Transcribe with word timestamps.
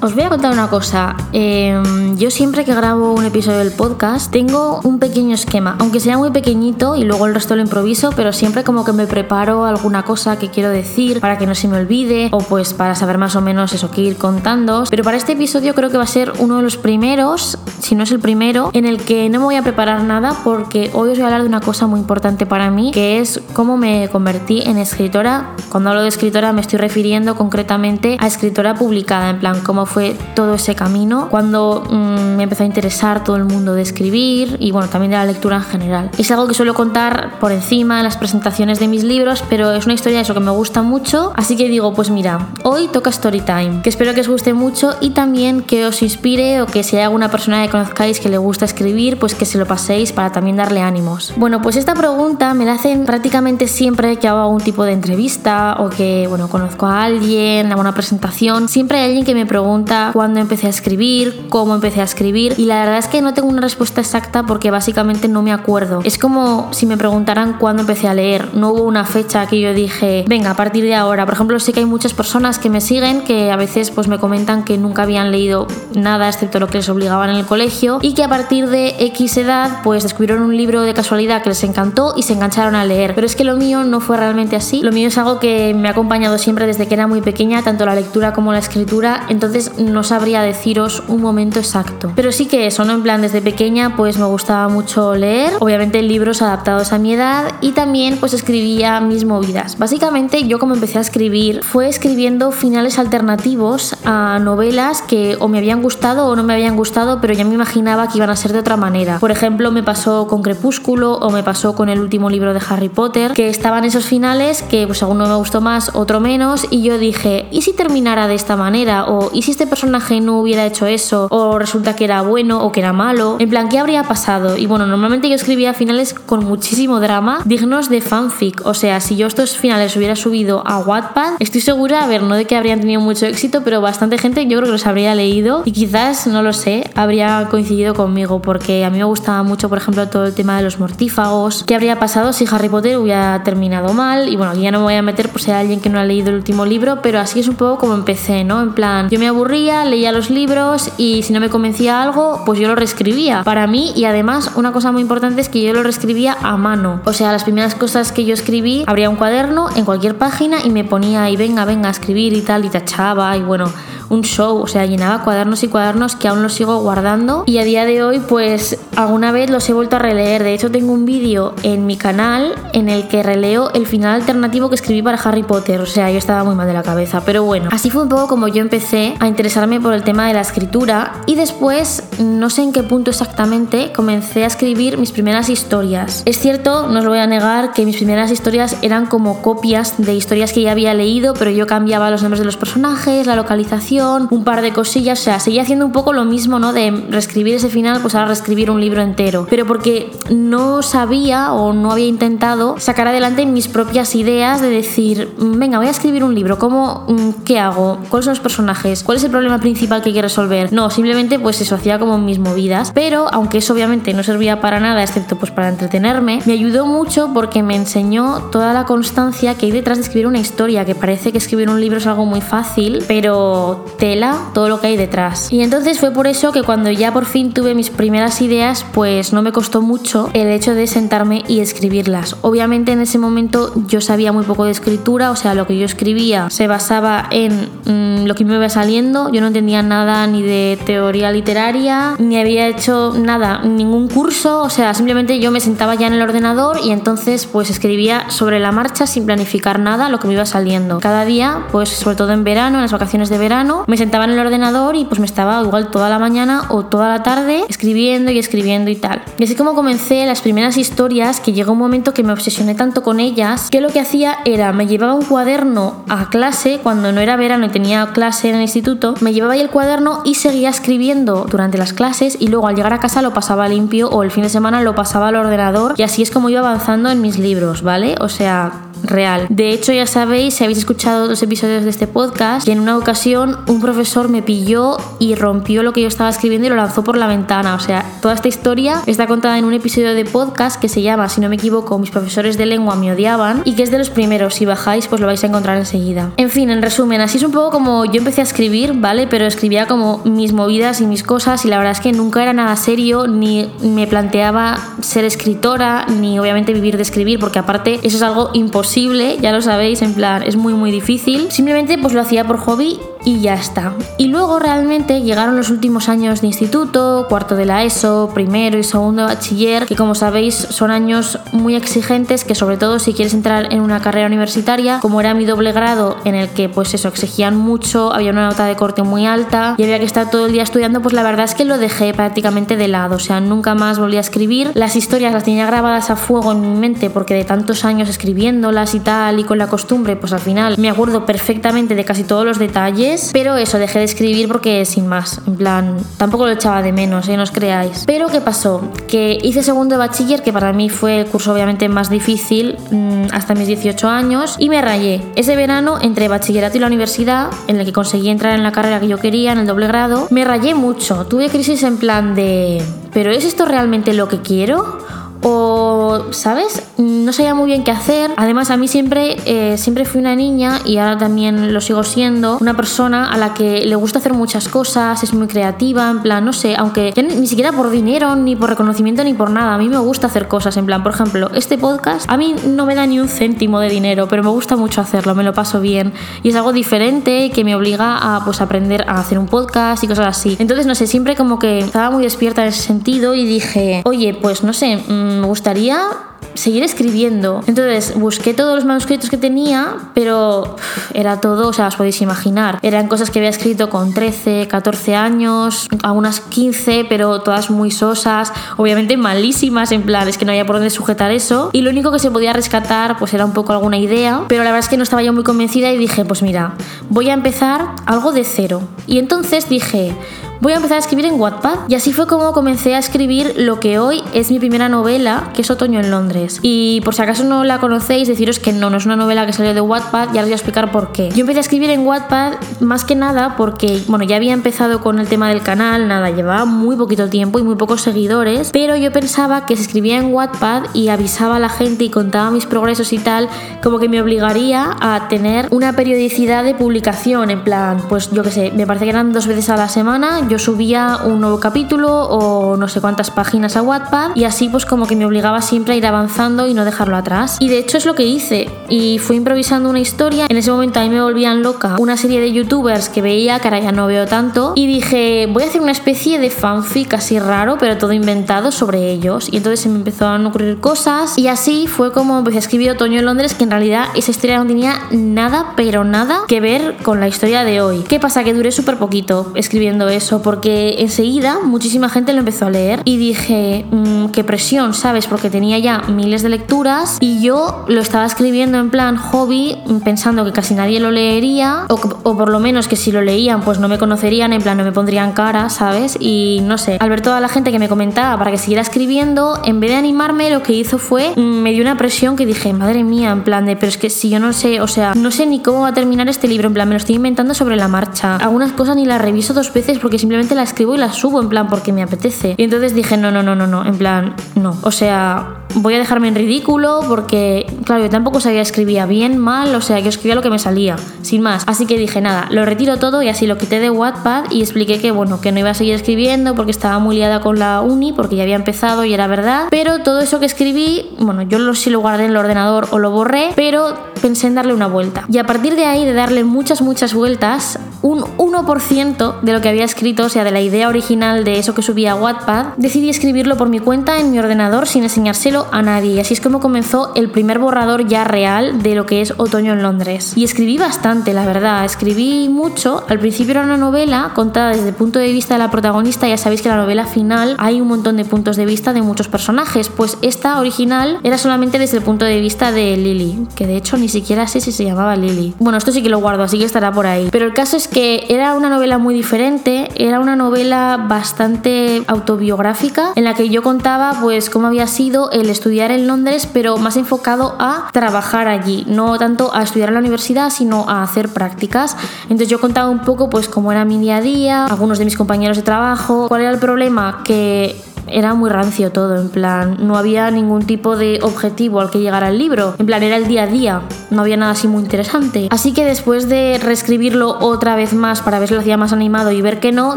os 0.00 0.14
voy 0.14 0.24
a 0.24 0.28
contar 0.28 0.52
una 0.52 0.68
cosa. 0.68 1.16
Em, 1.32 2.16
yo 2.16 2.30
siempre 2.30 2.64
que 2.64 2.74
grabo 2.74 3.12
un 3.12 3.24
episodio 3.24 3.58
del 3.58 3.72
podcast 3.72 4.30
tengo 4.30 4.80
un 4.84 4.98
pequeño 4.98 5.34
esquema, 5.34 5.76
aunque 5.78 6.00
sea 6.00 6.18
muy 6.18 6.30
pequeñito 6.30 6.96
y 6.96 7.04
luego 7.04 7.26
el 7.26 7.34
resto 7.34 7.56
lo 7.56 7.62
improviso, 7.62 8.10
pero 8.14 8.32
siempre 8.32 8.64
como 8.64 8.84
que 8.84 8.92
me 8.92 9.06
preparo 9.06 9.64
alguna 9.64 10.04
cosa 10.04 10.38
que 10.38 10.50
quiero 10.50 10.70
decir 10.70 11.20
para 11.20 11.38
que 11.38 11.46
no 11.46 11.54
se 11.54 11.68
me 11.68 11.78
olvide 11.78 12.28
o 12.32 12.38
pues 12.38 12.74
para 12.74 12.94
saber 12.94 13.18
más 13.18 13.36
o 13.36 13.40
menos 13.40 13.72
eso 13.72 13.90
que 13.90 14.02
ir 14.02 14.16
contando. 14.16 14.84
Pero 14.88 15.04
para 15.04 15.16
este 15.16 15.32
episodio 15.32 15.74
creo 15.74 15.90
que 15.90 15.96
va 15.96 16.04
a 16.04 16.06
ser 16.06 16.32
uno 16.38 16.56
de 16.56 16.62
los 16.62 16.76
primeros, 16.76 17.58
si 17.80 17.94
no 17.94 18.04
es 18.04 18.12
el 18.12 18.20
primero, 18.20 18.70
en 18.72 18.86
el 18.86 18.98
que 19.02 19.28
no 19.28 19.40
me 19.40 19.44
voy 19.46 19.56
a 19.56 19.62
preparar 19.62 20.04
nada 20.04 20.36
porque 20.44 20.90
hoy 20.92 21.10
os 21.10 21.18
voy 21.18 21.22
a 21.22 21.26
hablar 21.26 21.42
de 21.42 21.48
una 21.48 21.60
cosa 21.60 21.86
muy 21.86 22.00
importante 22.00 22.46
para 22.46 22.70
mí, 22.70 22.92
que 22.92 23.18
es 23.18 23.40
cómo 23.52 23.76
me 23.76 24.08
convertí 24.10 24.62
en 24.62 24.78
escritora. 24.78 25.54
Cuando 25.70 25.90
hablo 25.90 26.02
de 26.02 26.08
escritora 26.08 26.52
me 26.52 26.60
estoy 26.60 26.78
refiriendo 26.78 27.34
concretamente 27.34 28.16
a 28.20 28.26
escritora 28.26 28.74
publicada, 28.74 29.30
en 29.30 29.38
plan, 29.38 29.60
cómo 29.72 29.86
fue 29.86 30.14
todo 30.34 30.56
ese 30.56 30.74
camino, 30.74 31.28
cuando 31.30 31.82
mm, 31.88 32.36
me 32.36 32.42
empezó 32.42 32.62
a 32.62 32.66
interesar 32.66 33.24
todo 33.24 33.36
el 33.36 33.46
mundo 33.46 33.72
de 33.72 33.80
escribir 33.80 34.58
y 34.60 34.70
bueno, 34.70 34.86
también 34.90 35.12
de 35.12 35.16
la 35.16 35.24
lectura 35.24 35.56
en 35.56 35.62
general. 35.62 36.10
Es 36.18 36.30
algo 36.30 36.46
que 36.46 36.52
suelo 36.52 36.74
contar 36.74 37.38
por 37.40 37.52
encima 37.52 37.96
en 37.96 38.04
las 38.04 38.18
presentaciones 38.18 38.78
de 38.80 38.86
mis 38.86 39.02
libros, 39.02 39.42
pero 39.48 39.72
es 39.72 39.86
una 39.86 39.94
historia 39.94 40.18
de 40.18 40.24
eso 40.24 40.34
que 40.34 40.40
me 40.40 40.50
gusta 40.50 40.82
mucho, 40.82 41.32
así 41.36 41.56
que 41.56 41.70
digo, 41.70 41.94
pues 41.94 42.10
mira, 42.10 42.48
hoy 42.64 42.88
toca 42.88 43.08
story 43.08 43.40
time, 43.40 43.80
que 43.82 43.88
espero 43.88 44.12
que 44.12 44.20
os 44.20 44.28
guste 44.28 44.52
mucho 44.52 44.94
y 45.00 45.10
también 45.10 45.62
que 45.62 45.86
os 45.86 46.02
inspire 46.02 46.60
o 46.60 46.66
que 46.66 46.82
si 46.82 46.98
hay 46.98 47.04
alguna 47.04 47.30
persona 47.30 47.64
que 47.64 47.70
conozcáis 47.70 48.20
que 48.20 48.28
le 48.28 48.36
gusta 48.36 48.66
escribir, 48.66 49.18
pues 49.18 49.34
que 49.34 49.46
se 49.46 49.56
lo 49.56 49.64
paséis 49.64 50.12
para 50.12 50.32
también 50.32 50.56
darle 50.58 50.82
ánimos. 50.82 51.32
Bueno, 51.38 51.62
pues 51.62 51.76
esta 51.76 51.94
pregunta 51.94 52.52
me 52.52 52.66
la 52.66 52.74
hacen 52.74 53.06
prácticamente 53.06 53.68
siempre 53.68 54.16
que 54.16 54.28
hago 54.28 54.40
algún 54.40 54.60
tipo 54.60 54.84
de 54.84 54.92
entrevista 54.92 55.76
o 55.78 55.88
que, 55.88 56.26
bueno, 56.28 56.50
conozco 56.50 56.84
a 56.84 57.04
alguien, 57.04 57.72
hago 57.72 57.80
una 57.80 57.94
presentación, 57.94 58.68
siempre 58.68 58.98
hay 58.98 59.06
alguien 59.06 59.24
que 59.24 59.34
me 59.34 59.46
pregunta 59.46 59.61
pregunta 59.62 60.10
cuándo 60.12 60.40
empecé 60.40 60.66
a 60.66 60.70
escribir, 60.70 61.46
cómo 61.48 61.74
empecé 61.74 62.00
a 62.00 62.04
escribir 62.04 62.54
y 62.58 62.64
la 62.64 62.80
verdad 62.80 62.98
es 62.98 63.06
que 63.06 63.22
no 63.22 63.32
tengo 63.32 63.48
una 63.48 63.60
respuesta 63.60 64.00
exacta 64.00 64.42
porque 64.44 64.72
básicamente 64.72 65.28
no 65.28 65.40
me 65.42 65.52
acuerdo. 65.52 66.00
Es 66.02 66.18
como 66.18 66.68
si 66.72 66.84
me 66.84 66.96
preguntaran 66.96 67.58
cuándo 67.58 67.82
empecé 67.82 68.08
a 68.08 68.14
leer. 68.14 68.54
No 68.54 68.70
hubo 68.70 68.82
una 68.82 69.04
fecha 69.04 69.46
que 69.46 69.60
yo 69.60 69.72
dije, 69.72 70.24
venga, 70.26 70.50
a 70.50 70.56
partir 70.56 70.82
de 70.82 70.96
ahora. 70.96 71.24
Por 71.26 71.34
ejemplo, 71.34 71.60
sé 71.60 71.72
que 71.72 71.80
hay 71.80 71.86
muchas 71.86 72.12
personas 72.12 72.58
que 72.58 72.70
me 72.70 72.80
siguen 72.80 73.22
que 73.22 73.52
a 73.52 73.56
veces 73.56 73.92
pues 73.92 74.08
me 74.08 74.18
comentan 74.18 74.64
que 74.64 74.78
nunca 74.78 75.02
habían 75.02 75.30
leído 75.30 75.68
nada 75.94 76.28
excepto 76.28 76.58
lo 76.58 76.66
que 76.66 76.78
les 76.78 76.88
obligaban 76.88 77.30
en 77.30 77.36
el 77.36 77.46
colegio 77.46 78.00
y 78.02 78.14
que 78.14 78.24
a 78.24 78.28
partir 78.28 78.68
de 78.68 78.96
X 78.98 79.36
edad 79.36 79.80
pues 79.84 80.02
descubrieron 80.02 80.42
un 80.42 80.56
libro 80.56 80.82
de 80.82 80.92
casualidad 80.92 81.42
que 81.42 81.50
les 81.50 81.62
encantó 81.62 82.14
y 82.16 82.24
se 82.24 82.32
engancharon 82.32 82.74
a 82.74 82.84
leer. 82.84 83.14
Pero 83.14 83.26
es 83.28 83.36
que 83.36 83.44
lo 83.44 83.56
mío 83.56 83.84
no 83.84 84.00
fue 84.00 84.16
realmente 84.16 84.56
así. 84.56 84.82
Lo 84.82 84.90
mío 84.90 85.06
es 85.06 85.18
algo 85.18 85.38
que 85.38 85.72
me 85.72 85.86
ha 85.86 85.92
acompañado 85.92 86.36
siempre 86.38 86.66
desde 86.66 86.88
que 86.88 86.94
era 86.94 87.06
muy 87.06 87.20
pequeña, 87.20 87.62
tanto 87.62 87.86
la 87.86 87.94
lectura 87.94 88.32
como 88.32 88.52
la 88.52 88.58
escritura. 88.58 89.26
Entonces 89.28 89.51
no 89.78 90.02
sabría 90.02 90.42
deciros 90.42 91.02
un 91.08 91.22
momento 91.22 91.58
exacto. 91.58 92.12
Pero 92.14 92.32
sí 92.32 92.46
que 92.46 92.66
eso, 92.66 92.84
¿no? 92.84 92.94
En 92.94 93.02
plan, 93.02 93.22
desde 93.22 93.40
pequeña 93.40 93.96
pues 93.96 94.18
me 94.18 94.24
gustaba 94.24 94.68
mucho 94.68 95.14
leer, 95.14 95.52
obviamente 95.60 96.02
libros 96.02 96.42
adaptados 96.42 96.92
a 96.92 96.98
mi 96.98 97.14
edad 97.14 97.52
y 97.60 97.72
también 97.72 98.18
pues 98.18 98.34
escribía 98.34 99.00
mis 99.00 99.24
movidas. 99.24 99.78
Básicamente 99.78 100.46
yo 100.46 100.58
como 100.58 100.74
empecé 100.74 100.98
a 100.98 101.00
escribir 101.00 101.62
fue 101.62 101.88
escribiendo 101.88 102.52
finales 102.52 102.98
alternativos 102.98 103.94
a 104.04 104.38
novelas 104.40 105.02
que 105.02 105.36
o 105.40 105.48
me 105.48 105.58
habían 105.58 105.82
gustado 105.82 106.26
o 106.26 106.36
no 106.36 106.42
me 106.42 106.54
habían 106.54 106.76
gustado, 106.76 107.20
pero 107.20 107.34
ya 107.34 107.44
me 107.44 107.54
imaginaba 107.54 108.08
que 108.08 108.18
iban 108.18 108.30
a 108.30 108.36
ser 108.36 108.52
de 108.52 108.58
otra 108.58 108.76
manera. 108.76 109.18
Por 109.18 109.30
ejemplo, 109.30 109.70
me 109.70 109.82
pasó 109.82 110.26
con 110.26 110.42
Crepúsculo 110.42 111.14
o 111.14 111.30
me 111.30 111.42
pasó 111.42 111.74
con 111.74 111.88
el 111.88 112.00
último 112.00 112.30
libro 112.30 112.54
de 112.54 112.60
Harry 112.68 112.88
Potter, 112.88 113.32
que 113.32 113.48
estaban 113.48 113.84
esos 113.84 114.04
finales 114.04 114.62
que 114.62 114.86
pues 114.86 115.02
alguno 115.02 115.26
me 115.26 115.34
gustó 115.34 115.60
más, 115.60 115.90
otro 115.94 116.20
menos, 116.20 116.66
y 116.70 116.82
yo 116.82 116.98
dije, 116.98 117.46
¿y 117.50 117.62
si 117.62 117.72
terminara 117.72 118.28
de 118.28 118.34
esta 118.34 118.56
manera? 118.56 119.06
O 119.06 119.30
¿y 119.32 119.41
si 119.42 119.50
este 119.50 119.66
personaje 119.66 120.20
no 120.20 120.38
hubiera 120.38 120.64
hecho 120.66 120.86
eso, 120.86 121.26
o 121.30 121.58
resulta 121.58 121.96
que 121.96 122.04
era 122.04 122.22
bueno 122.22 122.64
o 122.64 122.72
que 122.72 122.80
era 122.80 122.92
malo, 122.92 123.36
en 123.38 123.50
plan, 123.50 123.68
¿qué 123.68 123.78
habría 123.78 124.04
pasado? 124.04 124.56
Y 124.56 124.66
bueno, 124.66 124.86
normalmente 124.86 125.28
yo 125.28 125.34
escribía 125.34 125.74
finales 125.74 126.14
con 126.14 126.44
muchísimo 126.44 127.00
drama, 127.00 127.40
dignos 127.44 127.88
de 127.88 128.00
fanfic, 128.00 128.64
o 128.64 128.74
sea, 128.74 129.00
si 129.00 129.16
yo 129.16 129.26
estos 129.26 129.56
finales 129.56 129.96
hubiera 129.96 130.16
subido 130.16 130.62
a 130.66 130.78
Wattpad, 130.78 131.34
estoy 131.38 131.60
segura, 131.60 132.04
a 132.04 132.06
ver, 132.06 132.22
no 132.22 132.34
de 132.34 132.44
que 132.44 132.56
habrían 132.56 132.80
tenido 132.80 133.00
mucho 133.00 133.26
éxito, 133.26 133.62
pero 133.64 133.80
bastante 133.80 134.18
gente 134.18 134.46
yo 134.46 134.58
creo 134.58 134.66
que 134.66 134.72
los 134.72 134.86
habría 134.86 135.14
leído 135.14 135.62
y 135.64 135.72
quizás, 135.72 136.26
no 136.26 136.42
lo 136.42 136.52
sé, 136.52 136.90
habría 136.94 137.48
coincidido 137.50 137.94
conmigo, 137.94 138.40
porque 138.42 138.84
a 138.84 138.90
mí 138.90 138.98
me 138.98 139.04
gustaba 139.04 139.42
mucho, 139.42 139.68
por 139.68 139.78
ejemplo, 139.78 140.08
todo 140.08 140.26
el 140.26 140.34
tema 140.34 140.56
de 140.56 140.62
los 140.62 140.78
mortífagos, 140.78 141.64
qué 141.64 141.74
habría 141.74 141.98
pasado 141.98 142.32
si 142.32 142.46
Harry 142.50 142.68
Potter 142.68 142.98
hubiera 142.98 143.42
terminado 143.42 143.92
mal, 143.92 144.28
y 144.28 144.36
bueno, 144.36 144.52
aquí 144.52 144.62
ya 144.62 144.70
no 144.70 144.78
me 144.78 144.84
voy 144.84 144.94
a 144.94 145.02
meter 145.02 145.28
por 145.28 145.40
si 145.40 145.50
hay 145.50 145.62
alguien 145.62 145.80
que 145.80 145.88
no 145.88 145.98
ha 145.98 146.04
leído 146.04 146.30
el 146.30 146.36
último 146.36 146.64
libro, 146.64 147.00
pero 147.02 147.18
así 147.18 147.40
es 147.40 147.48
un 147.48 147.56
poco 147.56 147.78
como 147.78 147.94
empecé, 147.94 148.44
¿no? 148.44 148.62
En 148.62 148.72
plan, 148.74 149.08
yo 149.10 149.18
me 149.18 149.31
aburrí 149.32 149.70
leía 149.86 150.12
los 150.12 150.30
libros 150.30 150.90
y 150.96 151.22
si 151.22 151.32
no 151.32 151.40
me 151.40 151.48
convencía 151.48 152.02
algo, 152.02 152.42
pues 152.44 152.58
yo 152.58 152.68
lo 152.68 152.74
reescribía. 152.74 153.42
Para 153.44 153.66
mí 153.66 153.92
y 153.96 154.04
además 154.04 154.52
una 154.56 154.72
cosa 154.72 154.92
muy 154.92 155.02
importante 155.02 155.40
es 155.40 155.48
que 155.48 155.62
yo 155.62 155.72
lo 155.72 155.82
reescribía 155.82 156.36
a 156.40 156.56
mano. 156.56 157.00
O 157.04 157.12
sea, 157.12 157.32
las 157.32 157.44
primeras 157.44 157.74
cosas 157.74 158.12
que 158.12 158.24
yo 158.24 158.34
escribí, 158.34 158.84
abría 158.86 159.10
un 159.10 159.16
cuaderno 159.16 159.68
en 159.74 159.84
cualquier 159.84 160.16
página 160.16 160.58
y 160.64 160.70
me 160.70 160.84
ponía 160.84 161.30
y 161.30 161.36
venga, 161.36 161.64
venga 161.64 161.88
a 161.88 161.92
escribir 161.92 162.32
y 162.32 162.42
tal 162.42 162.64
y 162.64 162.68
tachaba 162.68 163.36
y 163.36 163.42
bueno, 163.42 163.72
un 164.08 164.22
show, 164.22 164.58
o 164.58 164.66
sea, 164.66 164.84
llenaba 164.84 165.24
cuadernos 165.24 165.62
y 165.62 165.68
cuadernos 165.68 166.16
que 166.16 166.28
aún 166.28 166.42
los 166.42 166.52
sigo 166.52 166.78
guardando. 166.80 167.44
Y 167.46 167.58
a 167.58 167.64
día 167.64 167.84
de 167.84 168.02
hoy 168.02 168.20
pues 168.20 168.78
alguna 168.96 169.32
vez 169.32 169.50
los 169.50 169.68
he 169.68 169.72
vuelto 169.72 169.96
a 169.96 169.98
releer. 169.98 170.42
De 170.42 170.54
hecho 170.54 170.70
tengo 170.70 170.92
un 170.92 171.04
vídeo 171.04 171.54
en 171.62 171.86
mi 171.86 171.96
canal 171.96 172.54
en 172.72 172.88
el 172.88 173.08
que 173.08 173.22
releo 173.22 173.70
el 173.72 173.86
final 173.86 174.20
alternativo 174.20 174.68
que 174.68 174.74
escribí 174.74 175.02
para 175.02 175.18
Harry 175.18 175.42
Potter, 175.42 175.80
o 175.80 175.86
sea, 175.86 176.10
yo 176.10 176.18
estaba 176.18 176.44
muy 176.44 176.54
mal 176.54 176.66
de 176.66 176.74
la 176.74 176.82
cabeza, 176.82 177.22
pero 177.24 177.44
bueno, 177.44 177.68
así 177.72 177.90
fue 177.90 178.02
un 178.02 178.08
poco 178.08 178.28
como 178.28 178.48
yo 178.48 178.62
empecé 178.62 179.14
a 179.20 179.28
interesarme 179.28 179.80
por 179.80 179.94
el 179.94 180.02
tema 180.02 180.28
de 180.28 180.34
la 180.34 180.40
escritura 180.40 181.12
y 181.26 181.34
después, 181.34 182.02
no 182.18 182.50
sé 182.50 182.62
en 182.62 182.72
qué 182.72 182.82
punto 182.82 183.10
exactamente, 183.10 183.92
comencé 183.94 184.44
a 184.44 184.46
escribir 184.46 184.98
mis 184.98 185.12
primeras 185.12 185.48
historias. 185.48 186.22
Es 186.26 186.38
cierto, 186.38 186.88
no 186.88 186.98
os 186.98 187.04
lo 187.04 187.10
voy 187.10 187.20
a 187.20 187.26
negar, 187.26 187.72
que 187.72 187.84
mis 187.86 187.96
primeras 187.96 188.30
historias 188.30 188.76
eran 188.82 189.06
como 189.06 189.42
copias 189.42 189.94
de 189.98 190.14
historias 190.14 190.52
que 190.52 190.62
ya 190.62 190.72
había 190.72 190.94
leído, 190.94 191.34
pero 191.34 191.50
yo 191.50 191.66
cambiaba 191.66 192.10
los 192.10 192.22
nombres 192.22 192.40
de 192.40 192.44
los 192.46 192.56
personajes, 192.56 193.26
la 193.26 193.36
localización, 193.36 194.28
un 194.30 194.44
par 194.44 194.62
de 194.62 194.72
cosillas, 194.72 195.20
o 195.20 195.22
sea, 195.22 195.40
seguía 195.40 195.62
haciendo 195.62 195.86
un 195.86 195.92
poco 195.92 196.12
lo 196.12 196.24
mismo, 196.24 196.58
¿no? 196.58 196.72
De 196.72 196.90
reescribir 197.10 197.54
ese 197.54 197.68
final, 197.68 198.00
pues 198.00 198.14
ahora 198.14 198.28
reescribir 198.28 198.70
un 198.70 198.81
libro 198.82 199.00
entero. 199.00 199.46
Pero 199.48 199.66
porque 199.66 200.10
no 200.30 200.82
sabía 200.82 201.52
o 201.52 201.72
no 201.72 201.92
había 201.92 202.06
intentado 202.06 202.78
sacar 202.78 203.08
adelante 203.08 203.46
mis 203.46 203.68
propias 203.68 204.14
ideas 204.14 204.60
de 204.60 204.68
decir, 204.68 205.32
venga, 205.38 205.78
voy 205.78 205.86
a 205.86 205.90
escribir 205.90 206.24
un 206.24 206.34
libro, 206.34 206.58
¿cómo, 206.58 207.06
mm, 207.08 207.44
qué 207.44 207.58
hago? 207.58 207.98
¿Cuáles 208.10 208.26
son 208.26 208.32
los 208.32 208.40
personajes? 208.40 209.02
¿Cuál 209.02 209.18
es 209.18 209.24
el 209.24 209.30
problema 209.30 209.58
principal 209.58 210.02
que 210.02 210.10
hay 210.10 210.14
que 210.14 210.22
resolver? 210.22 210.72
No, 210.72 210.90
simplemente 210.90 211.38
pues 211.38 211.60
eso, 211.60 211.76
hacía 211.76 211.98
como 211.98 212.18
mis 212.18 212.38
movidas. 212.38 212.92
Pero, 212.94 213.26
aunque 213.32 213.58
eso 213.58 213.72
obviamente 213.72 214.12
no 214.12 214.22
servía 214.22 214.60
para 214.60 214.80
nada, 214.80 215.02
excepto 215.02 215.36
pues 215.36 215.50
para 215.50 215.68
entretenerme, 215.68 216.40
me 216.44 216.52
ayudó 216.52 216.86
mucho 216.86 217.30
porque 217.32 217.62
me 217.62 217.76
enseñó 217.76 218.50
toda 218.50 218.72
la 218.72 218.84
constancia 218.84 219.54
que 219.56 219.66
hay 219.66 219.72
detrás 219.72 219.98
de 219.98 220.04
escribir 220.04 220.26
una 220.26 220.38
historia, 220.38 220.84
que 220.84 220.94
parece 220.94 221.32
que 221.32 221.38
escribir 221.38 221.68
un 221.70 221.80
libro 221.80 221.98
es 221.98 222.06
algo 222.06 222.26
muy 222.26 222.40
fácil, 222.40 223.04
pero 223.06 223.84
tela 223.98 224.50
todo 224.54 224.68
lo 224.68 224.80
que 224.80 224.88
hay 224.88 224.96
detrás. 224.96 225.52
Y 225.52 225.62
entonces 225.62 225.98
fue 225.98 226.10
por 226.10 226.26
eso 226.26 226.52
que 226.52 226.62
cuando 226.62 226.90
ya 226.90 227.12
por 227.12 227.24
fin 227.24 227.52
tuve 227.52 227.74
mis 227.74 227.90
primeras 227.90 228.40
ideas, 228.40 228.71
pues 228.92 229.32
no 229.32 229.42
me 229.42 229.52
costó 229.52 229.82
mucho 229.82 230.30
el 230.32 230.48
hecho 230.48 230.74
de 230.74 230.86
sentarme 230.86 231.44
y 231.46 231.60
escribirlas. 231.60 232.36
Obviamente 232.40 232.92
en 232.92 233.00
ese 233.00 233.18
momento 233.18 233.72
yo 233.86 234.00
sabía 234.00 234.32
muy 234.32 234.44
poco 234.44 234.64
de 234.64 234.70
escritura, 234.70 235.30
o 235.30 235.36
sea, 235.36 235.54
lo 235.54 235.66
que 235.66 235.76
yo 235.76 235.84
escribía 235.84 236.48
se 236.50 236.66
basaba 236.66 237.26
en 237.30 237.68
mm, 237.84 238.26
lo 238.26 238.34
que 238.34 238.44
me 238.44 238.54
iba 238.54 238.68
saliendo, 238.68 239.30
yo 239.30 239.40
no 239.40 239.48
entendía 239.48 239.82
nada 239.82 240.26
ni 240.26 240.42
de 240.42 240.78
teoría 240.86 241.30
literaria, 241.30 242.14
ni 242.18 242.38
había 242.38 242.66
hecho 242.66 243.12
nada, 243.16 243.60
ningún 243.62 244.08
curso, 244.08 244.62
o 244.62 244.70
sea, 244.70 244.94
simplemente 244.94 245.38
yo 245.38 245.50
me 245.50 245.60
sentaba 245.60 245.94
ya 245.94 246.06
en 246.06 246.14
el 246.14 246.22
ordenador 246.22 246.78
y 246.82 246.92
entonces 246.92 247.46
pues 247.46 247.68
escribía 247.68 248.30
sobre 248.30 248.58
la 248.58 248.72
marcha 248.72 249.06
sin 249.06 249.26
planificar 249.26 249.78
nada 249.78 250.08
lo 250.08 250.18
que 250.18 250.28
me 250.28 250.34
iba 250.34 250.46
saliendo. 250.46 251.00
Cada 251.00 251.24
día, 251.24 251.66
pues 251.70 251.90
sobre 251.90 252.16
todo 252.16 252.32
en 252.32 252.44
verano, 252.44 252.78
en 252.78 252.82
las 252.82 252.92
vacaciones 252.92 253.28
de 253.28 253.38
verano, 253.38 253.84
me 253.86 253.96
sentaba 253.96 254.24
en 254.24 254.30
el 254.30 254.38
ordenador 254.38 254.96
y 254.96 255.04
pues 255.04 255.20
me 255.20 255.26
estaba 255.26 255.60
igual 255.62 255.90
toda 255.90 256.08
la 256.08 256.18
mañana 256.18 256.64
o 256.68 256.84
toda 256.84 257.08
la 257.08 257.22
tarde 257.22 257.64
escribiendo 257.68 258.30
y 258.30 258.38
escribiendo 258.38 258.61
y 258.62 258.96
tal. 258.96 259.22
Y 259.38 259.44
así 259.44 259.54
como 259.54 259.74
comencé 259.74 260.24
las 260.26 260.40
primeras 260.40 260.76
historias, 260.76 261.40
que 261.40 261.52
llegó 261.52 261.72
un 261.72 261.78
momento 261.78 262.14
que 262.14 262.22
me 262.22 262.32
obsesioné 262.32 262.74
tanto 262.74 263.02
con 263.02 263.20
ellas, 263.20 263.68
que 263.70 263.80
lo 263.80 263.88
que 263.88 264.00
hacía 264.00 264.38
era, 264.44 264.72
me 264.72 264.86
llevaba 264.86 265.14
un 265.14 265.24
cuaderno 265.24 266.04
a 266.08 266.30
clase, 266.30 266.80
cuando 266.82 267.12
no 267.12 267.20
era 267.20 267.36
verano 267.36 267.66
y 267.66 267.70
tenía 267.70 268.10
clase 268.12 268.48
en 268.48 268.56
el 268.56 268.62
instituto, 268.62 269.14
me 269.20 269.32
llevaba 269.32 269.54
ahí 269.54 269.60
el 269.60 269.70
cuaderno 269.70 270.22
y 270.24 270.36
seguía 270.36 270.70
escribiendo 270.70 271.46
durante 271.50 271.78
las 271.78 271.92
clases 271.92 272.36
y 272.38 272.48
luego 272.48 272.68
al 272.68 272.76
llegar 272.76 272.92
a 272.92 273.00
casa 273.00 273.22
lo 273.22 273.34
pasaba 273.34 273.68
limpio 273.68 274.08
o 274.08 274.22
el 274.22 274.30
fin 274.30 274.44
de 274.44 274.48
semana 274.48 274.82
lo 274.82 274.94
pasaba 274.94 275.28
al 275.28 275.36
ordenador 275.36 275.94
y 275.96 276.02
así 276.02 276.22
es 276.22 276.30
como 276.30 276.48
iba 276.48 276.60
avanzando 276.60 277.10
en 277.10 277.20
mis 277.20 277.38
libros, 277.38 277.82
¿vale? 277.82 278.14
O 278.20 278.28
sea, 278.28 278.72
real. 279.02 279.46
De 279.48 279.70
hecho, 279.70 279.92
ya 279.92 280.06
sabéis, 280.06 280.54
si 280.54 280.64
habéis 280.64 280.78
escuchado 280.78 281.26
los 281.26 281.42
episodios 281.42 281.84
de 281.84 281.90
este 281.90 282.06
podcast, 282.06 282.64
que 282.64 282.72
en 282.72 282.80
una 282.80 282.96
ocasión 282.96 283.58
un 283.66 283.80
profesor 283.80 284.28
me 284.28 284.42
pilló 284.42 284.96
y 285.18 285.34
rompió 285.34 285.82
lo 285.82 285.92
que 285.92 286.02
yo 286.02 286.08
estaba 286.08 286.30
escribiendo 286.30 286.66
y 286.66 286.70
lo 286.70 286.76
lanzó 286.76 287.04
por 287.04 287.16
la 287.16 287.26
ventana. 287.26 287.74
O 287.74 287.80
sea, 287.80 288.04
toda 288.20 288.34
esta 288.34 288.48
historia 288.52 289.02
está 289.06 289.26
contada 289.26 289.58
en 289.58 289.64
un 289.64 289.72
episodio 289.72 290.14
de 290.14 290.24
podcast 290.26 290.78
que 290.78 290.88
se 290.88 291.00
llama, 291.00 291.28
si 291.30 291.40
no 291.40 291.48
me 291.48 291.56
equivoco, 291.56 291.98
Mis 291.98 292.10
profesores 292.10 292.58
de 292.58 292.66
lengua 292.66 292.96
me 292.96 293.10
odiaban 293.10 293.62
y 293.64 293.74
que 293.74 293.82
es 293.82 293.90
de 293.90 293.96
los 293.96 294.10
primeros. 294.10 294.54
Si 294.54 294.66
bajáis, 294.66 295.08
pues 295.08 295.20
lo 295.20 295.26
vais 295.26 295.42
a 295.42 295.46
encontrar 295.46 295.78
enseguida. 295.78 296.32
En 296.36 296.50
fin, 296.50 296.70
en 296.70 296.82
resumen, 296.82 297.22
así 297.22 297.38
es 297.38 297.44
un 297.44 297.52
poco 297.52 297.70
como 297.70 298.04
yo 298.04 298.18
empecé 298.18 298.42
a 298.42 298.44
escribir, 298.44 298.92
¿vale? 298.94 299.26
Pero 299.26 299.46
escribía 299.46 299.86
como 299.86 300.18
mis 300.24 300.52
movidas 300.52 301.00
y 301.00 301.06
mis 301.06 301.22
cosas 301.22 301.64
y 301.64 301.68
la 301.68 301.78
verdad 301.78 301.92
es 301.92 302.00
que 302.00 302.12
nunca 302.12 302.42
era 302.42 302.52
nada 302.52 302.76
serio, 302.76 303.26
ni 303.26 303.72
me 303.80 304.06
planteaba 304.06 304.78
ser 305.00 305.24
escritora, 305.24 306.06
ni 306.06 306.38
obviamente 306.38 306.74
vivir 306.74 306.96
de 306.96 307.02
escribir, 307.02 307.38
porque 307.38 307.58
aparte 307.58 308.00
eso 308.02 308.16
es 308.16 308.22
algo 308.22 308.50
imposible 308.52 309.38
ya 309.40 309.52
lo 309.52 309.62
sabéis, 309.62 310.02
en 310.02 310.14
plan, 310.14 310.42
es 310.42 310.56
muy 310.56 310.74
muy 310.74 310.90
difícil. 310.90 311.50
Simplemente 311.50 311.98
pues 311.98 312.14
lo 312.14 312.20
hacía 312.20 312.44
por 312.44 312.58
hobby 312.58 312.98
y 313.24 313.40
ya 313.40 313.54
está. 313.54 313.94
Y 314.18 314.28
luego 314.28 314.58
realmente 314.58 315.22
llegaron 315.22 315.56
los 315.56 315.70
últimos 315.70 316.08
años 316.08 316.40
de 316.40 316.48
instituto, 316.48 317.26
cuarto 317.28 317.56
de 317.56 317.66
la 317.66 317.84
ESO, 317.84 318.30
primero 318.34 318.78
y 318.78 318.82
segundo 318.82 319.24
bachiller, 319.24 319.86
que 319.86 319.96
como 319.96 320.14
sabéis 320.14 320.54
son 320.54 320.90
años 320.90 321.38
muy 321.52 321.74
exigentes 321.74 322.44
que 322.44 322.54
sobre 322.54 322.76
todo 322.76 322.98
si 322.98 323.12
quieres 323.12 323.34
entrar 323.34 323.72
en 323.72 323.80
una 323.80 324.00
carrera 324.00 324.26
universitaria, 324.26 324.98
como 325.00 325.20
era 325.20 325.34
mi 325.34 325.44
doble 325.44 325.72
grado 325.72 326.16
en 326.24 326.34
el 326.34 326.48
que 326.48 326.68
pues 326.68 326.94
eso 326.94 327.08
exigían 327.08 327.56
mucho, 327.56 328.12
había 328.12 328.30
una 328.30 328.46
nota 328.46 328.66
de 328.66 328.76
corte 328.76 329.02
muy 329.02 329.26
alta 329.26 329.74
y 329.78 329.84
había 329.84 329.98
que 329.98 330.04
estar 330.04 330.30
todo 330.30 330.46
el 330.46 330.52
día 330.52 330.62
estudiando, 330.62 331.00
pues 331.02 331.14
la 331.14 331.22
verdad 331.22 331.44
es 331.44 331.54
que 331.54 331.64
lo 331.64 331.78
dejé 331.78 332.14
prácticamente 332.14 332.76
de 332.76 332.88
lado, 332.88 333.16
o 333.16 333.20
sea, 333.20 333.40
nunca 333.40 333.74
más 333.74 333.98
volví 333.98 334.16
a 334.16 334.20
escribir. 334.20 334.70
Las 334.74 334.96
historias 334.96 335.32
las 335.32 335.44
tenía 335.44 335.66
grabadas 335.66 336.10
a 336.10 336.16
fuego 336.16 336.52
en 336.52 336.60
mi 336.60 336.68
mente 336.68 337.10
porque 337.10 337.34
de 337.34 337.44
tantos 337.44 337.84
años 337.84 338.08
escribiéndolas 338.08 338.94
y 338.94 339.00
tal 339.00 339.38
y 339.38 339.44
con 339.44 339.58
la 339.58 339.68
costumbre, 339.68 340.16
pues 340.16 340.32
al 340.32 340.40
final 340.40 340.76
me 340.78 340.90
acuerdo 340.90 341.26
perfectamente 341.26 341.94
de 341.94 342.04
casi 342.04 342.24
todos 342.24 342.44
los 342.44 342.58
detalles 342.58 343.11
pero 343.32 343.56
eso, 343.56 343.78
dejé 343.78 343.98
de 343.98 344.04
escribir 344.04 344.48
porque 344.48 344.84
sin 344.84 345.06
más, 345.06 345.40
en 345.46 345.56
plan, 345.56 345.96
tampoco 346.16 346.46
lo 346.46 346.52
echaba 346.52 346.82
de 346.82 346.92
menos, 346.92 347.28
¿eh? 347.28 347.36
no 347.36 347.42
os 347.42 347.50
creáis. 347.50 348.04
Pero 348.06 348.28
¿qué 348.28 348.40
pasó? 348.40 348.90
Que 349.08 349.38
hice 349.42 349.62
segundo 349.62 349.94
de 349.94 349.98
bachiller, 349.98 350.42
que 350.42 350.52
para 350.52 350.72
mí 350.72 350.88
fue 350.88 351.20
el 351.20 351.26
curso 351.26 351.52
obviamente 351.52 351.88
más 351.88 352.10
difícil 352.10 352.76
mm, 352.90 353.26
hasta 353.32 353.54
mis 353.54 353.66
18 353.66 354.08
años, 354.08 354.56
y 354.58 354.68
me 354.68 354.80
rayé. 354.80 355.22
Ese 355.36 355.56
verano, 355.56 355.98
entre 356.00 356.28
bachillerato 356.28 356.76
y 356.76 356.80
la 356.80 356.86
universidad, 356.86 357.50
en 357.66 357.78
el 357.78 357.86
que 357.86 357.92
conseguí 357.92 358.28
entrar 358.28 358.54
en 358.54 358.62
la 358.62 358.72
carrera 358.72 359.00
que 359.00 359.08
yo 359.08 359.18
quería, 359.18 359.52
en 359.52 359.58
el 359.58 359.66
doble 359.66 359.86
grado, 359.86 360.28
me 360.30 360.44
rayé 360.44 360.74
mucho. 360.74 361.26
Tuve 361.26 361.48
crisis 361.48 361.82
en 361.82 361.98
plan 361.98 362.34
de, 362.34 362.82
¿pero 363.12 363.30
es 363.30 363.44
esto 363.44 363.64
realmente 363.64 364.12
lo 364.14 364.28
que 364.28 364.40
quiero? 364.40 364.98
O, 365.42 366.26
¿sabes? 366.30 366.82
No 366.98 367.32
sabía 367.32 367.54
muy 367.54 367.66
bien 367.66 367.84
qué 367.84 367.90
hacer. 367.90 368.30
Además, 368.36 368.70
a 368.70 368.76
mí 368.76 368.88
siempre, 368.88 369.36
eh, 369.46 369.76
siempre 369.78 370.04
fui 370.04 370.20
una 370.20 370.36
niña 370.36 370.80
y 370.84 370.98
ahora 370.98 371.18
también 371.18 371.72
lo 371.72 371.80
sigo 371.80 372.02
siendo, 372.04 372.58
una 372.60 372.74
persona 372.74 373.32
a 373.32 373.36
la 373.36 373.54
que 373.54 373.84
le 373.84 373.96
gusta 373.96 374.18
hacer 374.18 374.34
muchas 374.34 374.68
cosas, 374.68 375.22
es 375.22 375.34
muy 375.34 375.46
creativa, 375.46 376.10
en 376.10 376.22
plan, 376.22 376.44
no 376.44 376.52
sé, 376.52 376.76
aunque 376.76 377.12
ni 377.16 377.46
siquiera 377.46 377.72
por 377.72 377.90
dinero, 377.90 378.36
ni 378.36 378.56
por 378.56 378.70
reconocimiento, 378.70 379.24
ni 379.24 379.34
por 379.34 379.50
nada, 379.50 379.74
a 379.74 379.78
mí 379.78 379.88
me 379.88 379.98
gusta 379.98 380.26
hacer 380.26 380.48
cosas, 380.48 380.76
en 380.76 380.86
plan, 380.86 381.02
por 381.02 381.12
ejemplo, 381.12 381.50
este 381.54 381.78
podcast 381.78 382.30
a 382.30 382.36
mí 382.36 382.54
no 382.66 382.86
me 382.86 382.94
da 382.94 383.06
ni 383.06 383.18
un 383.18 383.28
céntimo 383.28 383.80
de 383.80 383.88
dinero, 383.88 384.28
pero 384.28 384.42
me 384.42 384.50
gusta 384.50 384.76
mucho 384.76 385.00
hacerlo, 385.00 385.34
me 385.34 385.42
lo 385.42 385.52
paso 385.52 385.80
bien 385.80 386.12
y 386.42 386.50
es 386.50 386.56
algo 386.56 386.72
diferente 386.72 387.50
que 387.50 387.64
me 387.64 387.74
obliga 387.74 388.36
a 388.36 388.44
pues 388.44 388.60
aprender 388.60 389.04
a 389.08 389.18
hacer 389.18 389.38
un 389.38 389.46
podcast 389.46 390.02
y 390.04 390.08
cosas 390.08 390.26
así. 390.26 390.56
Entonces, 390.58 390.86
no 390.86 390.94
sé, 390.94 391.06
siempre 391.06 391.36
como 391.36 391.58
que 391.58 391.80
estaba 391.80 392.10
muy 392.10 392.22
despierta 392.22 392.62
en 392.62 392.68
ese 392.68 392.82
sentido 392.82 393.34
y 393.34 393.44
dije, 393.44 394.02
oye, 394.04 394.34
pues 394.34 394.62
no 394.62 394.72
sé, 394.72 394.96
mm, 394.96 395.31
me 395.40 395.46
gustaría 395.46 396.08
seguir 396.54 396.82
escribiendo. 396.82 397.62
Entonces 397.66 398.14
busqué 398.14 398.54
todos 398.54 398.74
los 398.74 398.84
manuscritos 398.84 399.30
que 399.30 399.36
tenía, 399.36 399.94
pero 400.14 400.76
era 401.14 401.40
todo, 401.40 401.68
o 401.68 401.72
sea, 401.72 401.88
os 401.88 401.96
podéis 401.96 402.20
imaginar. 402.20 402.78
Eran 402.82 403.08
cosas 403.08 403.30
que 403.30 403.38
había 403.38 403.50
escrito 403.50 403.88
con 403.90 404.12
13, 404.12 404.68
14 404.68 405.14
años, 405.14 405.88
algunas 406.02 406.40
15, 406.40 407.06
pero 407.08 407.40
todas 407.40 407.70
muy 407.70 407.90
sosas, 407.90 408.52
obviamente 408.76 409.16
malísimas, 409.16 409.92
en 409.92 410.02
plan, 410.02 410.28
es 410.28 410.38
que 410.38 410.44
no 410.44 410.52
había 410.52 410.66
por 410.66 410.76
dónde 410.76 410.90
sujetar 410.90 411.30
eso. 411.30 411.70
Y 411.72 411.82
lo 411.82 411.90
único 411.90 412.12
que 412.12 412.18
se 412.18 412.30
podía 412.30 412.52
rescatar, 412.52 413.18
pues 413.18 413.32
era 413.34 413.44
un 413.44 413.52
poco 413.52 413.72
alguna 413.72 413.98
idea, 413.98 414.42
pero 414.48 414.64
la 414.64 414.70
verdad 414.70 414.84
es 414.84 414.88
que 414.88 414.96
no 414.96 415.02
estaba 415.02 415.22
yo 415.22 415.32
muy 415.32 415.44
convencida 415.44 415.90
y 415.92 415.96
dije, 415.96 416.24
pues 416.24 416.42
mira, 416.42 416.74
voy 417.08 417.30
a 417.30 417.34
empezar 417.34 417.94
algo 418.06 418.32
de 418.32 418.44
cero. 418.44 418.82
Y 419.06 419.18
entonces 419.18 419.68
dije, 419.68 420.14
voy 420.62 420.74
a 420.74 420.76
empezar 420.76 420.98
a 420.98 421.00
escribir 421.00 421.26
en 421.26 421.40
Wattpad. 421.40 421.88
Y 421.88 421.96
así 421.96 422.12
fue 422.12 422.28
como 422.28 422.52
comencé 422.52 422.94
a 422.94 422.98
escribir 422.98 423.54
lo 423.56 423.80
que 423.80 423.98
hoy 423.98 424.22
es 424.32 424.48
mi 424.48 424.60
primera 424.60 424.88
novela, 424.88 425.50
que 425.54 425.62
es 425.62 425.70
Otoño 425.72 425.98
en 425.98 426.12
Londres. 426.12 426.60
Y 426.62 427.00
por 427.00 427.16
si 427.16 427.22
acaso 427.22 427.42
no 427.42 427.64
la 427.64 427.80
conocéis, 427.80 428.28
deciros 428.28 428.60
que 428.60 428.72
no, 428.72 428.88
no 428.88 428.98
es 428.98 429.04
una 429.04 429.16
novela 429.16 429.44
que 429.44 429.52
salió 429.52 429.74
de 429.74 429.80
Wattpad, 429.80 430.32
ya 430.32 430.40
os 430.40 430.46
voy 430.46 430.52
a 430.52 430.54
explicar 430.54 430.92
por 430.92 431.10
qué. 431.10 431.30
Yo 431.30 431.40
empecé 431.40 431.58
a 431.58 431.62
escribir 431.62 431.90
en 431.90 432.06
Wattpad 432.06 432.52
más 432.78 433.04
que 433.04 433.16
nada 433.16 433.56
porque, 433.56 434.04
bueno, 434.06 434.24
ya 434.24 434.36
había 434.36 434.52
empezado 434.52 435.00
con 435.00 435.18
el 435.18 435.26
tema 435.26 435.48
del 435.48 435.62
canal, 435.62 436.06
nada, 436.06 436.30
llevaba 436.30 436.64
muy 436.64 436.94
poquito 436.94 437.28
tiempo 437.28 437.58
y 437.58 437.64
muy 437.64 437.74
pocos 437.74 438.00
seguidores, 438.00 438.70
pero 438.72 438.94
yo 438.94 439.10
pensaba 439.10 439.66
que 439.66 439.74
si 439.74 439.82
escribía 439.82 440.18
en 440.18 440.32
Wattpad 440.32 440.94
y 440.94 441.08
avisaba 441.08 441.56
a 441.56 441.58
la 441.58 441.70
gente 441.70 442.04
y 442.04 442.10
contaba 442.10 442.52
mis 442.52 442.66
progresos 442.66 443.12
y 443.12 443.18
tal, 443.18 443.48
como 443.82 443.98
que 443.98 444.08
me 444.08 444.22
obligaría 444.22 444.96
a 445.00 445.26
tener 445.26 445.66
una 445.72 445.94
periodicidad 445.94 446.62
de 446.62 446.76
publicación, 446.76 447.50
en 447.50 447.64
plan, 447.64 448.00
pues 448.08 448.30
yo 448.30 448.44
qué 448.44 448.52
sé, 448.52 448.72
me 448.76 448.86
parece 448.86 449.06
que 449.06 449.10
eran 449.10 449.32
dos 449.32 449.48
veces 449.48 449.68
a 449.68 449.76
la 449.76 449.88
semana, 449.88 450.46
yo 450.52 450.58
subía 450.58 451.20
un 451.24 451.40
nuevo 451.40 451.60
capítulo 451.60 452.24
o 452.24 452.76
no 452.76 452.86
sé 452.86 453.00
cuántas 453.00 453.30
páginas 453.30 453.74
a 453.78 453.80
Wattpad 453.80 454.36
y 454.36 454.44
así 454.44 454.68
pues 454.68 454.84
como 454.84 455.06
que 455.06 455.16
me 455.16 455.24
obligaba 455.24 455.62
siempre 455.62 455.94
a 455.94 455.96
ir 455.96 456.04
avanzando 456.04 456.66
y 456.66 456.74
no 456.74 456.84
dejarlo 456.84 457.16
atrás. 457.16 457.56
Y 457.58 457.70
de 457.70 457.78
hecho 457.78 457.96
es 457.96 458.04
lo 458.04 458.14
que 458.14 458.24
hice 458.24 458.68
y 458.90 459.18
fui 459.18 459.36
improvisando 459.36 459.88
una 459.88 460.00
historia. 460.00 460.44
En 460.50 460.58
ese 460.58 460.70
momento 460.70 461.00
a 461.00 461.04
mí 461.04 461.08
me 461.08 461.22
volvían 461.22 461.62
loca 461.62 461.96
una 461.98 462.18
serie 462.18 462.38
de 462.38 462.52
youtubers 462.52 463.08
que 463.08 463.22
veía, 463.22 463.60
que 463.60 463.68
ahora 463.68 463.80
ya 463.80 463.92
no 463.92 464.06
veo 464.06 464.26
tanto, 464.26 464.74
y 464.76 464.86
dije 464.86 465.48
voy 465.50 465.62
a 465.62 465.66
hacer 465.68 465.80
una 465.80 465.92
especie 465.92 466.38
de 466.38 466.50
fanfic 466.50 467.14
así 467.14 467.38
raro 467.38 467.78
pero 467.80 467.96
todo 467.96 468.12
inventado 468.12 468.72
sobre 468.72 469.10
ellos. 469.10 469.48
Y 469.50 469.56
entonces 469.56 469.80
se 469.80 469.88
me 469.88 469.96
empezaron 469.96 470.44
a 470.44 470.50
ocurrir 470.50 470.80
cosas 470.80 471.38
y 471.38 471.48
así 471.48 471.86
fue 471.86 472.12
como 472.12 472.40
empecé 472.40 472.58
a 472.58 472.60
escribir 472.60 472.90
Otoño 472.90 473.20
en 473.20 473.24
Londres 473.24 473.54
que 473.54 473.64
en 473.64 473.70
realidad 473.70 474.08
esa 474.14 474.32
historia 474.32 474.58
no 474.58 474.66
tenía 474.66 475.00
nada 475.12 475.72
pero 475.76 476.04
nada 476.04 476.40
que 476.46 476.60
ver 476.60 476.98
con 477.02 477.20
la 477.20 477.28
historia 477.28 477.64
de 477.64 477.80
hoy. 477.80 478.04
¿Qué 478.06 478.20
pasa? 478.20 478.44
Que 478.44 478.52
duré 478.52 478.70
súper 478.70 478.98
poquito 478.98 479.50
escribiendo 479.54 480.10
eso 480.10 480.41
porque 480.42 480.96
enseguida 480.98 481.60
muchísima 481.64 482.08
gente 482.08 482.32
lo 482.32 482.40
empezó 482.40 482.66
a 482.66 482.70
leer 482.70 483.00
y 483.04 483.16
dije, 483.16 483.84
mmm, 483.90 484.26
qué 484.26 484.44
presión, 484.44 484.94
¿sabes? 484.94 485.26
Porque 485.26 485.50
tenía 485.50 485.78
ya 485.78 486.02
miles 486.08 486.42
de 486.42 486.48
lecturas 486.48 487.18
y 487.20 487.42
yo 487.42 487.84
lo 487.88 488.00
estaba 488.00 488.26
escribiendo 488.26 488.78
en 488.78 488.90
plan 488.90 489.16
hobby, 489.16 489.78
pensando 490.04 490.44
que 490.44 490.52
casi 490.52 490.74
nadie 490.74 491.00
lo 491.00 491.10
leería, 491.10 491.84
o, 491.88 491.96
por 491.96 492.50
lo 492.50 492.60
menos 492.60 492.88
que 492.88 492.96
si 492.96 493.12
lo 493.12 493.22
leían, 493.22 493.62
pues 493.62 493.78
no 493.78 493.88
me 493.88 493.98
conocerían, 493.98 494.52
en 494.52 494.62
plan 494.62 494.76
no 494.76 494.84
me 494.84 494.92
pondrían 494.92 495.32
cara, 495.32 495.68
¿sabes? 495.68 496.16
Y 496.20 496.60
no 496.62 496.78
sé, 496.78 496.96
al 497.00 497.10
ver 497.10 497.20
toda 497.20 497.40
la 497.40 497.48
gente 497.48 497.70
que 497.70 497.78
me 497.78 497.88
comentaba 497.88 498.38
para 498.38 498.50
que 498.50 498.58
siguiera 498.58 498.82
escribiendo, 498.82 499.60
en 499.64 499.80
vez 499.80 499.90
de 499.90 499.96
animarme, 499.96 500.50
lo 500.50 500.62
que 500.62 500.72
hizo 500.72 500.98
fue, 500.98 501.32
mm, 501.36 501.40
me 501.40 501.72
dio 501.72 501.82
una 501.82 501.96
presión 501.96 502.36
que 502.36 502.46
dije, 502.46 502.72
madre 502.72 503.04
mía, 503.04 503.30
en 503.30 503.44
plan 503.44 503.66
de, 503.66 503.76
pero 503.76 503.88
es 503.88 503.98
que 503.98 504.10
si 504.10 504.28
yo 504.28 504.40
no 504.40 504.52
sé, 504.52 504.80
o 504.80 504.88
sea, 504.88 505.14
no 505.14 505.30
sé 505.30 505.46
ni 505.46 505.60
cómo 505.60 505.80
va 505.80 505.88
a 505.88 505.94
terminar 505.94 506.28
este 506.28 506.48
libro, 506.48 506.68
en 506.68 506.74
plan, 506.74 506.88
me 506.88 506.94
lo 506.94 506.98
estoy 506.98 507.16
inventando 507.16 507.54
sobre 507.54 507.76
la 507.76 507.88
marcha. 507.88 508.36
Algunas 508.36 508.72
cosas 508.72 508.96
ni 508.96 509.04
las 509.04 509.20
reviso 509.20 509.54
dos 509.54 509.72
veces 509.72 509.98
porque 509.98 510.18
simplemente 510.32 510.54
la 510.54 510.62
escribo 510.62 510.94
y 510.94 510.98
la 510.98 511.12
subo 511.12 511.42
en 511.42 511.50
plan 511.50 511.68
porque 511.68 511.92
me 511.92 512.02
apetece. 512.02 512.54
Y 512.56 512.64
entonces 512.64 512.94
dije, 512.94 513.18
no, 513.18 513.30
no, 513.30 513.42
no, 513.42 513.54
no, 513.54 513.66
no, 513.66 513.84
en 513.84 513.98
plan, 513.98 514.34
no. 514.54 514.74
O 514.80 514.90
sea, 514.90 515.61
voy 515.74 515.94
a 515.94 515.98
dejarme 515.98 516.28
en 516.28 516.34
ridículo 516.34 517.00
porque, 517.08 517.66
claro, 517.84 518.02
yo 518.02 518.10
tampoco 518.10 518.40
sabía 518.40 518.60
escribía 518.60 519.06
bien, 519.06 519.38
mal, 519.38 519.74
o 519.74 519.80
sea, 519.80 519.98
yo 520.00 520.08
escribía 520.08 520.34
lo 520.34 520.42
que 520.42 520.50
me 520.50 520.58
salía, 520.58 520.96
sin 521.22 521.42
más. 521.42 521.64
Así 521.66 521.86
que 521.86 521.98
dije, 521.98 522.20
nada, 522.20 522.48
lo 522.50 522.64
retiro 522.64 522.98
todo 522.98 523.22
y 523.22 523.28
así 523.28 523.46
lo 523.46 523.58
quité 523.58 523.80
de 523.80 523.90
Wattpad 523.90 524.50
y 524.50 524.60
expliqué 524.60 525.00
que, 525.00 525.10
bueno, 525.10 525.40
que 525.40 525.52
no 525.52 525.60
iba 525.60 525.70
a 525.70 525.74
seguir 525.74 525.94
escribiendo 525.94 526.54
porque 526.54 526.70
estaba 526.70 526.98
muy 526.98 527.16
liada 527.16 527.40
con 527.40 527.58
la 527.58 527.80
uni, 527.80 528.12
porque 528.12 528.36
ya 528.36 528.42
había 528.42 528.56
empezado 528.56 529.04
y 529.04 529.14
era 529.14 529.26
verdad. 529.26 529.68
Pero 529.70 530.00
todo 530.00 530.20
eso 530.20 530.40
que 530.40 530.46
escribí, 530.46 531.10
bueno, 531.18 531.42
yo 531.42 531.58
lo, 531.58 531.74
sí 531.74 531.90
lo 531.90 532.00
guardé 532.00 532.24
en 532.24 532.30
el 532.30 532.36
ordenador 532.36 532.88
o 532.90 532.98
lo 532.98 533.10
borré, 533.10 533.50
pero 533.56 533.94
pensé 534.20 534.46
en 534.46 534.54
darle 534.54 534.74
una 534.74 534.86
vuelta. 534.86 535.24
Y 535.28 535.38
a 535.38 535.44
partir 535.44 535.74
de 535.76 535.84
ahí, 535.84 536.04
de 536.04 536.12
darle 536.12 536.44
muchas, 536.44 536.82
muchas 536.82 537.14
vueltas, 537.14 537.78
un 538.02 538.20
1% 538.20 539.40
de 539.40 539.52
lo 539.52 539.60
que 539.60 539.68
había 539.68 539.84
escrito, 539.84 540.24
o 540.24 540.28
sea, 540.28 540.44
de 540.44 540.50
la 540.50 540.60
idea 540.60 540.88
original 540.88 541.44
de 541.44 541.58
eso 541.58 541.74
que 541.74 541.82
subía 541.82 542.12
a 542.12 542.14
Wattpad, 542.14 542.66
decidí 542.76 543.08
escribirlo 543.08 543.56
por 543.56 543.68
mi 543.68 543.78
cuenta 543.78 544.18
en 544.18 544.30
mi 544.30 544.38
ordenador 544.38 544.86
sin 544.86 545.04
enseñárselo 545.04 545.61
a 545.70 545.82
nadie. 545.82 546.14
Y 546.14 546.20
así 546.20 546.34
es 546.34 546.40
como 546.40 546.60
comenzó 546.60 547.12
el 547.14 547.30
primer 547.30 547.58
borrador 547.58 548.06
ya 548.06 548.24
real 548.24 548.82
de 548.82 548.94
lo 548.94 549.06
que 549.06 549.20
es 549.20 549.34
Otoño 549.36 549.72
en 549.72 549.82
Londres. 549.82 550.32
Y 550.36 550.44
escribí 550.44 550.78
bastante, 550.78 551.32
la 551.32 551.46
verdad, 551.46 551.84
escribí 551.84 552.48
mucho. 552.48 553.04
Al 553.08 553.18
principio 553.18 553.52
era 553.52 553.62
una 553.62 553.76
novela 553.76 554.32
contada 554.34 554.70
desde 554.70 554.88
el 554.88 554.94
punto 554.94 555.18
de 555.18 555.32
vista 555.32 555.54
de 555.54 555.58
la 555.58 555.70
protagonista, 555.70 556.28
ya 556.28 556.36
sabéis 556.36 556.62
que 556.62 556.68
en 556.68 556.76
la 556.76 556.82
novela 556.82 557.06
final 557.06 557.56
hay 557.58 557.80
un 557.80 557.88
montón 557.88 558.16
de 558.16 558.24
puntos 558.24 558.56
de 558.56 558.66
vista 558.66 558.92
de 558.92 559.02
muchos 559.02 559.28
personajes, 559.28 559.88
pues 559.88 560.18
esta 560.22 560.58
original 560.58 561.18
era 561.22 561.38
solamente 561.38 561.78
desde 561.78 561.98
el 561.98 562.02
punto 562.02 562.24
de 562.24 562.40
vista 562.40 562.72
de 562.72 562.96
Lily, 562.96 563.46
que 563.54 563.66
de 563.66 563.76
hecho 563.76 563.96
ni 563.96 564.08
siquiera 564.08 564.46
sé 564.46 564.60
si 564.60 564.72
se 564.72 564.84
llamaba 564.84 565.16
Lily. 565.16 565.54
Bueno, 565.58 565.78
esto 565.78 565.92
sí 565.92 566.02
que 566.02 566.08
lo 566.08 566.18
guardo, 566.18 566.42
así 566.42 566.58
que 566.58 566.64
estará 566.64 566.92
por 566.92 567.06
ahí. 567.06 567.28
Pero 567.30 567.46
el 567.46 567.54
caso 567.54 567.76
es 567.76 567.88
que 567.88 568.26
era 568.28 568.54
una 568.54 568.68
novela 568.68 568.98
muy 568.98 569.14
diferente, 569.14 569.88
era 569.96 570.20
una 570.20 570.36
novela 570.36 571.06
bastante 571.08 572.02
autobiográfica 572.06 573.12
en 573.14 573.24
la 573.24 573.34
que 573.34 573.48
yo 573.48 573.62
contaba 573.62 574.18
pues 574.20 574.50
cómo 574.50 574.66
había 574.66 574.86
sido 574.86 575.30
el 575.30 575.50
estudiar 575.52 575.90
en 575.90 576.06
Londres, 576.06 576.48
pero 576.52 576.76
más 576.76 576.96
enfocado 576.96 577.54
a 577.58 577.88
trabajar 577.92 578.48
allí, 578.48 578.84
no 578.88 579.18
tanto 579.18 579.54
a 579.54 579.62
estudiar 579.62 579.88
en 579.90 579.94
la 579.94 580.00
universidad, 580.00 580.50
sino 580.50 580.88
a 580.88 581.02
hacer 581.02 581.28
prácticas. 581.28 581.96
Entonces 582.24 582.48
yo 582.48 582.60
contaba 582.60 582.88
un 582.88 583.00
poco 583.00 583.30
pues 583.30 583.48
cómo 583.48 583.72
era 583.72 583.84
mi 583.84 583.98
día 583.98 584.16
a 584.16 584.20
día, 584.20 584.66
algunos 584.66 584.98
de 584.98 585.04
mis 585.04 585.16
compañeros 585.16 585.56
de 585.56 585.62
trabajo, 585.62 586.28
cuál 586.28 586.42
era 586.42 586.50
el 586.50 586.58
problema 586.58 587.22
que 587.24 587.91
era 588.12 588.34
muy 588.34 588.50
rancio 588.50 588.92
todo, 588.92 589.20
en 589.20 589.28
plan, 589.28 589.76
no 589.80 589.96
había 589.96 590.30
ningún 590.30 590.64
tipo 590.64 590.96
de 590.96 591.18
objetivo 591.22 591.80
al 591.80 591.90
que 591.90 592.00
llegara 592.00 592.28
el 592.28 592.38
libro, 592.38 592.74
en 592.78 592.86
plan, 592.86 593.02
era 593.02 593.16
el 593.16 593.26
día 593.26 593.44
a 593.44 593.46
día, 593.46 593.82
no 594.10 594.22
había 594.22 594.36
nada 594.36 594.52
así 594.52 594.68
muy 594.68 594.82
interesante. 594.82 595.48
Así 595.50 595.72
que 595.72 595.84
después 595.84 596.28
de 596.28 596.58
reescribirlo 596.62 597.38
otra 597.40 597.76
vez 597.76 597.92
más 597.92 598.20
para 598.20 598.38
ver 598.38 598.48
si 598.48 598.54
lo 598.54 598.60
hacía 598.60 598.76
más 598.76 598.92
animado 598.92 599.32
y 599.32 599.42
ver 599.42 599.60
que 599.60 599.72
no, 599.72 599.96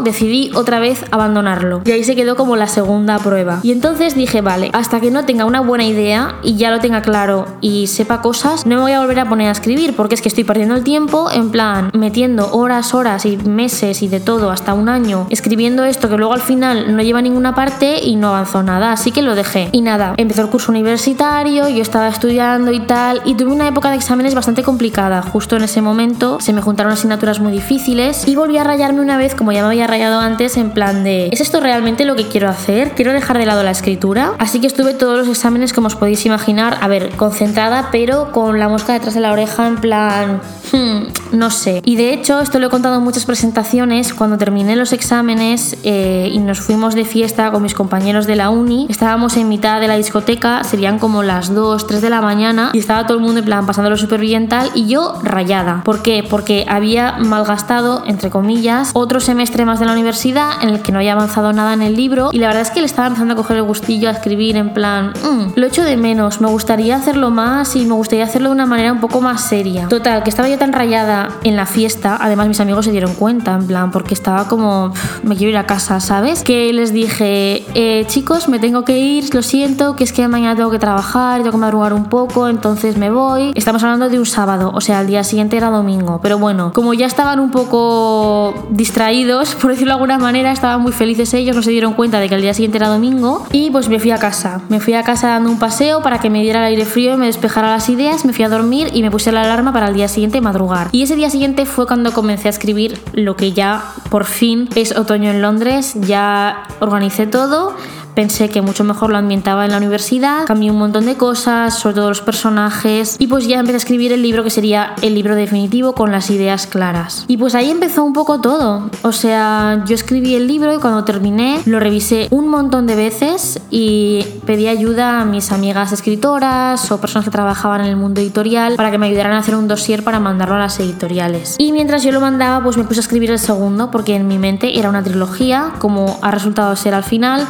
decidí 0.00 0.50
otra 0.54 0.78
vez 0.78 1.04
abandonarlo. 1.10 1.82
Y 1.84 1.90
ahí 1.90 2.04
se 2.04 2.16
quedó 2.16 2.36
como 2.36 2.56
la 2.56 2.66
segunda 2.66 3.18
prueba. 3.18 3.60
Y 3.62 3.72
entonces 3.72 4.14
dije, 4.14 4.40
vale, 4.40 4.70
hasta 4.72 5.00
que 5.00 5.10
no 5.10 5.24
tenga 5.24 5.44
una 5.44 5.60
buena 5.60 5.84
idea 5.84 6.36
y 6.42 6.56
ya 6.56 6.70
lo 6.70 6.80
tenga 6.80 7.02
claro 7.02 7.46
y 7.60 7.86
sepa 7.86 8.22
cosas, 8.22 8.66
no 8.66 8.76
me 8.76 8.82
voy 8.82 8.92
a 8.92 9.00
volver 9.00 9.20
a 9.20 9.28
poner 9.28 9.48
a 9.48 9.52
escribir 9.52 9.94
porque 9.96 10.14
es 10.14 10.22
que 10.22 10.28
estoy 10.28 10.44
perdiendo 10.44 10.74
el 10.74 10.84
tiempo, 10.84 11.30
en 11.30 11.50
plan, 11.50 11.90
metiendo 11.92 12.52
horas, 12.52 12.94
horas 12.94 13.26
y 13.26 13.36
meses 13.36 14.02
y 14.02 14.08
de 14.08 14.20
todo, 14.20 14.50
hasta 14.50 14.74
un 14.74 14.88
año, 14.88 15.26
escribiendo 15.30 15.84
esto 15.84 16.08
que 16.08 16.16
luego 16.16 16.32
al 16.32 16.40
final 16.40 16.96
no 16.96 17.02
lleva 17.02 17.22
ninguna 17.22 17.54
parte 17.54 18.00
y 18.06 18.16
no 18.16 18.28
avanzó 18.28 18.62
nada, 18.62 18.92
así 18.92 19.10
que 19.10 19.22
lo 19.22 19.34
dejé. 19.34 19.68
Y 19.72 19.82
nada, 19.82 20.14
empezó 20.16 20.42
el 20.42 20.48
curso 20.48 20.70
universitario, 20.70 21.68
yo 21.68 21.82
estaba 21.82 22.08
estudiando 22.08 22.72
y 22.72 22.80
tal, 22.80 23.20
y 23.24 23.34
tuve 23.34 23.52
una 23.52 23.68
época 23.68 23.90
de 23.90 23.96
exámenes 23.96 24.34
bastante 24.34 24.62
complicada. 24.62 25.22
Justo 25.22 25.56
en 25.56 25.64
ese 25.64 25.82
momento 25.82 26.38
se 26.40 26.52
me 26.52 26.62
juntaron 26.62 26.92
asignaturas 26.92 27.40
muy 27.40 27.52
difíciles 27.52 28.26
y 28.26 28.36
volví 28.36 28.56
a 28.58 28.64
rayarme 28.64 29.00
una 29.00 29.16
vez, 29.16 29.34
como 29.34 29.52
ya 29.52 29.62
me 29.62 29.68
había 29.68 29.86
rayado 29.86 30.20
antes, 30.20 30.56
en 30.56 30.70
plan 30.70 31.04
de, 31.04 31.28
¿es 31.32 31.40
esto 31.40 31.60
realmente 31.60 32.04
lo 32.04 32.16
que 32.16 32.28
quiero 32.28 32.48
hacer? 32.48 32.92
¿Quiero 32.92 33.12
dejar 33.12 33.38
de 33.38 33.46
lado 33.46 33.62
la 33.62 33.72
escritura? 33.72 34.32
Así 34.38 34.60
que 34.60 34.66
estuve 34.66 34.94
todos 34.94 35.18
los 35.18 35.28
exámenes, 35.28 35.72
como 35.72 35.88
os 35.88 35.96
podéis 35.96 36.24
imaginar, 36.26 36.78
a 36.80 36.88
ver, 36.88 37.10
concentrada, 37.16 37.88
pero 37.90 38.32
con 38.32 38.58
la 38.58 38.68
mosca 38.68 38.92
detrás 38.92 39.14
de 39.14 39.20
la 39.20 39.32
oreja, 39.32 39.66
en 39.66 39.76
plan, 39.76 40.40
hmm, 40.72 41.36
no 41.36 41.50
sé. 41.50 41.82
Y 41.84 41.96
de 41.96 42.12
hecho, 42.12 42.40
esto 42.40 42.58
lo 42.58 42.66
he 42.66 42.70
contado 42.70 42.96
en 42.96 43.02
muchas 43.04 43.24
presentaciones, 43.24 44.14
cuando 44.14 44.38
terminé 44.38 44.76
los 44.76 44.92
exámenes 44.92 45.76
eh, 45.82 46.30
y 46.32 46.38
nos 46.38 46.60
fuimos 46.60 46.94
de 46.94 47.04
fiesta 47.04 47.50
con 47.50 47.62
mis 47.62 47.74
compañeros, 47.74 48.26
de 48.26 48.36
la 48.36 48.50
uni. 48.50 48.86
Estábamos 48.88 49.36
en 49.36 49.48
mitad 49.48 49.80
de 49.80 49.88
la 49.88 49.96
discoteca, 49.96 50.64
serían 50.64 50.98
como 50.98 51.22
las 51.22 51.54
2, 51.54 51.86
3 51.86 52.00
de 52.00 52.10
la 52.10 52.20
mañana 52.20 52.70
y 52.72 52.78
estaba 52.78 53.06
todo 53.06 53.18
el 53.18 53.22
mundo 53.22 53.40
en 53.40 53.44
plan 53.44 53.66
pasándolo 53.66 53.96
súper 53.96 54.20
bien 54.20 54.48
tal 54.48 54.70
y 54.74 54.86
yo 54.86 55.18
rayada. 55.22 55.82
¿Por 55.84 56.02
qué? 56.02 56.24
Porque 56.28 56.64
había 56.68 57.16
malgastado, 57.18 58.04
entre 58.06 58.30
comillas, 58.30 58.90
otro 58.94 59.20
semestre 59.20 59.64
más 59.64 59.80
de 59.80 59.86
la 59.86 59.92
universidad 59.92 60.62
en 60.62 60.70
el 60.70 60.82
que 60.82 60.92
no 60.92 60.98
había 60.98 61.12
avanzado 61.12 61.52
nada 61.52 61.74
en 61.74 61.82
el 61.82 61.96
libro 61.96 62.30
y 62.32 62.38
la 62.38 62.48
verdad 62.48 62.62
es 62.62 62.70
que 62.70 62.80
le 62.80 62.86
estaba 62.86 63.08
empezando 63.08 63.34
a 63.34 63.36
coger 63.36 63.56
el 63.58 63.62
gustillo 63.64 64.08
a 64.08 64.12
escribir 64.12 64.56
en 64.56 64.72
plan, 64.72 65.10
mm, 65.10 65.58
lo 65.58 65.66
echo 65.66 65.82
de 65.82 65.96
menos, 65.96 66.40
me 66.40 66.48
gustaría 66.48 66.96
hacerlo 66.96 67.30
más 67.30 67.76
y 67.76 67.84
me 67.84 67.94
gustaría 67.94 68.24
hacerlo 68.24 68.48
de 68.50 68.54
una 68.54 68.66
manera 68.66 68.92
un 68.92 69.00
poco 69.00 69.20
más 69.20 69.42
seria. 69.42 69.88
Total, 69.88 70.22
que 70.22 70.30
estaba 70.30 70.48
yo 70.48 70.55
tan 70.56 70.72
rayada 70.72 71.28
en 71.44 71.56
la 71.56 71.66
fiesta, 71.66 72.16
además 72.20 72.48
mis 72.48 72.60
amigos 72.60 72.84
se 72.84 72.92
dieron 72.92 73.14
cuenta, 73.14 73.54
en 73.54 73.66
plan, 73.66 73.90
porque 73.90 74.14
estaba 74.14 74.48
como, 74.48 74.92
me 75.22 75.36
quiero 75.36 75.50
ir 75.50 75.56
a 75.56 75.66
casa, 75.66 76.00
¿sabes? 76.00 76.42
Que 76.42 76.72
les 76.72 76.92
dije, 76.92 77.64
eh, 77.74 78.04
chicos, 78.06 78.48
me 78.48 78.58
tengo 78.58 78.84
que 78.84 78.98
ir, 78.98 79.34
lo 79.34 79.42
siento, 79.42 79.96
que 79.96 80.04
es 80.04 80.12
que 80.12 80.26
mañana 80.28 80.56
tengo 80.56 80.70
que 80.70 80.78
trabajar, 80.78 81.38
tengo 81.38 81.52
que 81.52 81.58
madrugar 81.58 81.92
un 81.92 82.04
poco, 82.04 82.48
entonces 82.48 82.96
me 82.96 83.10
voy. 83.10 83.52
Estamos 83.54 83.82
hablando 83.82 84.08
de 84.08 84.18
un 84.18 84.26
sábado, 84.26 84.70
o 84.74 84.80
sea, 84.80 85.00
el 85.00 85.06
día 85.06 85.24
siguiente 85.24 85.56
era 85.56 85.70
domingo, 85.70 86.20
pero 86.22 86.38
bueno, 86.38 86.72
como 86.74 86.94
ya 86.94 87.06
estaban 87.06 87.40
un 87.40 87.50
poco 87.50 88.66
distraídos, 88.70 89.54
por 89.60 89.70
decirlo 89.70 89.92
de 89.92 89.94
alguna 89.94 90.18
manera, 90.18 90.52
estaban 90.52 90.80
muy 90.80 90.92
felices 90.92 91.32
ellos, 91.34 91.56
no 91.56 91.62
se 91.62 91.70
dieron 91.70 91.94
cuenta 91.94 92.20
de 92.20 92.28
que 92.28 92.34
el 92.34 92.42
día 92.42 92.54
siguiente 92.54 92.78
era 92.78 92.88
domingo 92.88 93.46
y 93.52 93.70
pues 93.70 93.88
me 93.88 93.98
fui 93.98 94.10
a 94.10 94.18
casa. 94.18 94.60
Me 94.68 94.80
fui 94.80 94.94
a 94.94 95.02
casa 95.02 95.28
dando 95.28 95.50
un 95.50 95.58
paseo 95.58 96.02
para 96.02 96.18
que 96.18 96.30
me 96.30 96.42
diera 96.42 96.60
el 96.60 96.66
aire 96.66 96.84
frío 96.84 97.14
y 97.14 97.16
me 97.16 97.26
despejara 97.26 97.70
las 97.70 97.88
ideas, 97.88 98.24
me 98.24 98.32
fui 98.32 98.44
a 98.44 98.48
dormir 98.48 98.90
y 98.92 99.02
me 99.02 99.10
puse 99.10 99.32
la 99.32 99.42
alarma 99.42 99.72
para 99.72 99.88
el 99.88 99.94
día 99.94 100.08
siguiente 100.08 100.40
madrugar. 100.46 100.88
Y 100.92 101.02
ese 101.02 101.16
día 101.16 101.28
siguiente 101.28 101.66
fue 101.66 101.86
cuando 101.86 102.12
comencé 102.12 102.46
a 102.46 102.50
escribir 102.50 103.00
lo 103.12 103.36
que 103.36 103.52
ya 103.52 103.82
por 104.10 104.24
fin 104.24 104.68
es 104.76 104.96
otoño 104.96 105.30
en 105.30 105.42
Londres, 105.42 105.94
ya 106.00 106.68
organicé 106.80 107.26
todo. 107.26 107.74
Pensé 108.14 108.48
que 108.48 108.62
mucho 108.62 108.82
mejor 108.82 109.10
lo 109.10 109.18
ambientaba 109.18 109.66
en 109.66 109.72
la 109.72 109.76
universidad, 109.76 110.46
cambié 110.46 110.70
un 110.70 110.78
montón 110.78 111.04
de 111.04 111.16
cosas, 111.16 111.78
sobre 111.78 111.96
todo 111.96 112.08
los 112.08 112.22
personajes, 112.22 113.16
y 113.18 113.26
pues 113.26 113.46
ya 113.46 113.58
empecé 113.58 113.74
a 113.74 113.76
escribir 113.76 114.10
el 114.10 114.22
libro 114.22 114.42
que 114.42 114.48
sería 114.48 114.94
el 115.02 115.14
libro 115.14 115.34
definitivo 115.34 115.92
con 115.92 116.12
las 116.12 116.30
ideas 116.30 116.66
claras. 116.66 117.26
Y 117.28 117.36
pues 117.36 117.54
ahí 117.54 117.70
empezó 117.70 118.04
un 118.04 118.14
poco 118.14 118.40
todo, 118.40 118.88
o 119.02 119.12
sea, 119.12 119.84
yo 119.86 119.94
escribí 119.94 120.34
el 120.34 120.46
libro 120.46 120.72
y 120.72 120.78
cuando 120.78 121.04
terminé 121.04 121.60
lo 121.66 121.78
revisé 121.78 122.28
un 122.30 122.48
montón 122.48 122.86
de 122.86 122.96
veces 122.96 123.60
y 123.70 124.24
pedí 124.46 124.66
ayuda 124.66 125.20
a 125.20 125.26
mis 125.26 125.52
amigas 125.52 125.92
escritoras 125.92 126.90
o 126.90 126.98
personas 126.98 127.26
que 127.26 127.30
trabajaban 127.30 127.82
en 127.82 127.88
el 127.88 127.96
mundo 127.96 128.22
editorial 128.22 128.76
para 128.76 128.90
que 128.90 128.96
me 128.96 129.08
ayudaran 129.08 129.32
a 129.32 129.40
hacer 129.40 129.56
un 129.56 129.68
dossier 129.68 130.02
para 130.02 130.20
mandarlo 130.36 130.56
a 130.56 130.58
las 130.58 130.78
editoriales. 130.80 131.56
Y 131.58 131.72
mientras 131.72 132.02
yo 132.02 132.12
lo 132.12 132.20
mandaba, 132.20 132.62
pues 132.62 132.76
me 132.76 132.84
puse 132.84 133.00
a 133.00 133.02
escribir 133.02 133.30
el 133.30 133.38
segundo 133.38 133.90
porque 133.90 134.14
en 134.14 134.28
mi 134.28 134.38
mente 134.38 134.78
era 134.78 134.90
una 134.90 135.02
trilogía, 135.02 135.72
como 135.78 136.18
ha 136.20 136.30
resultado 136.30 136.76
ser 136.76 136.92
al 136.92 137.04
final 137.04 137.46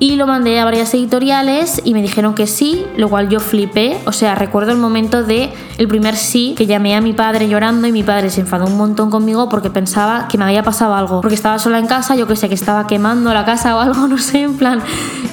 y 0.00 0.16
lo 0.16 0.26
mandé 0.26 0.58
a 0.58 0.64
varias 0.64 0.94
editoriales 0.94 1.82
y 1.84 1.92
me 1.92 2.00
dijeron 2.00 2.34
que 2.34 2.46
sí, 2.46 2.86
lo 2.96 3.10
cual 3.10 3.28
yo 3.28 3.38
flipé. 3.38 3.98
O 4.06 4.12
sea, 4.12 4.34
recuerdo 4.34 4.72
el 4.72 4.78
momento 4.78 5.22
de 5.22 5.52
el 5.76 5.88
primer 5.88 6.16
sí 6.16 6.54
que 6.56 6.66
llamé 6.66 6.96
a 6.96 7.02
mi 7.02 7.12
padre 7.12 7.48
llorando 7.48 7.86
y 7.86 7.92
mi 7.92 8.02
padre 8.02 8.30
se 8.30 8.40
enfadó 8.40 8.64
un 8.64 8.78
montón 8.78 9.10
conmigo 9.10 9.50
porque 9.50 9.68
pensaba 9.68 10.26
que 10.26 10.38
me 10.38 10.44
había 10.44 10.62
pasado 10.62 10.94
algo. 10.94 11.20
Porque 11.20 11.34
estaba 11.34 11.58
sola 11.58 11.78
en 11.78 11.86
casa, 11.86 12.16
yo 12.16 12.26
que 12.26 12.34
sé, 12.34 12.48
que 12.48 12.54
estaba 12.54 12.86
quemando 12.86 13.34
la 13.34 13.44
casa 13.44 13.76
o 13.76 13.78
algo, 13.78 14.06
no 14.08 14.16
sé, 14.16 14.40
en 14.40 14.56
plan. 14.56 14.80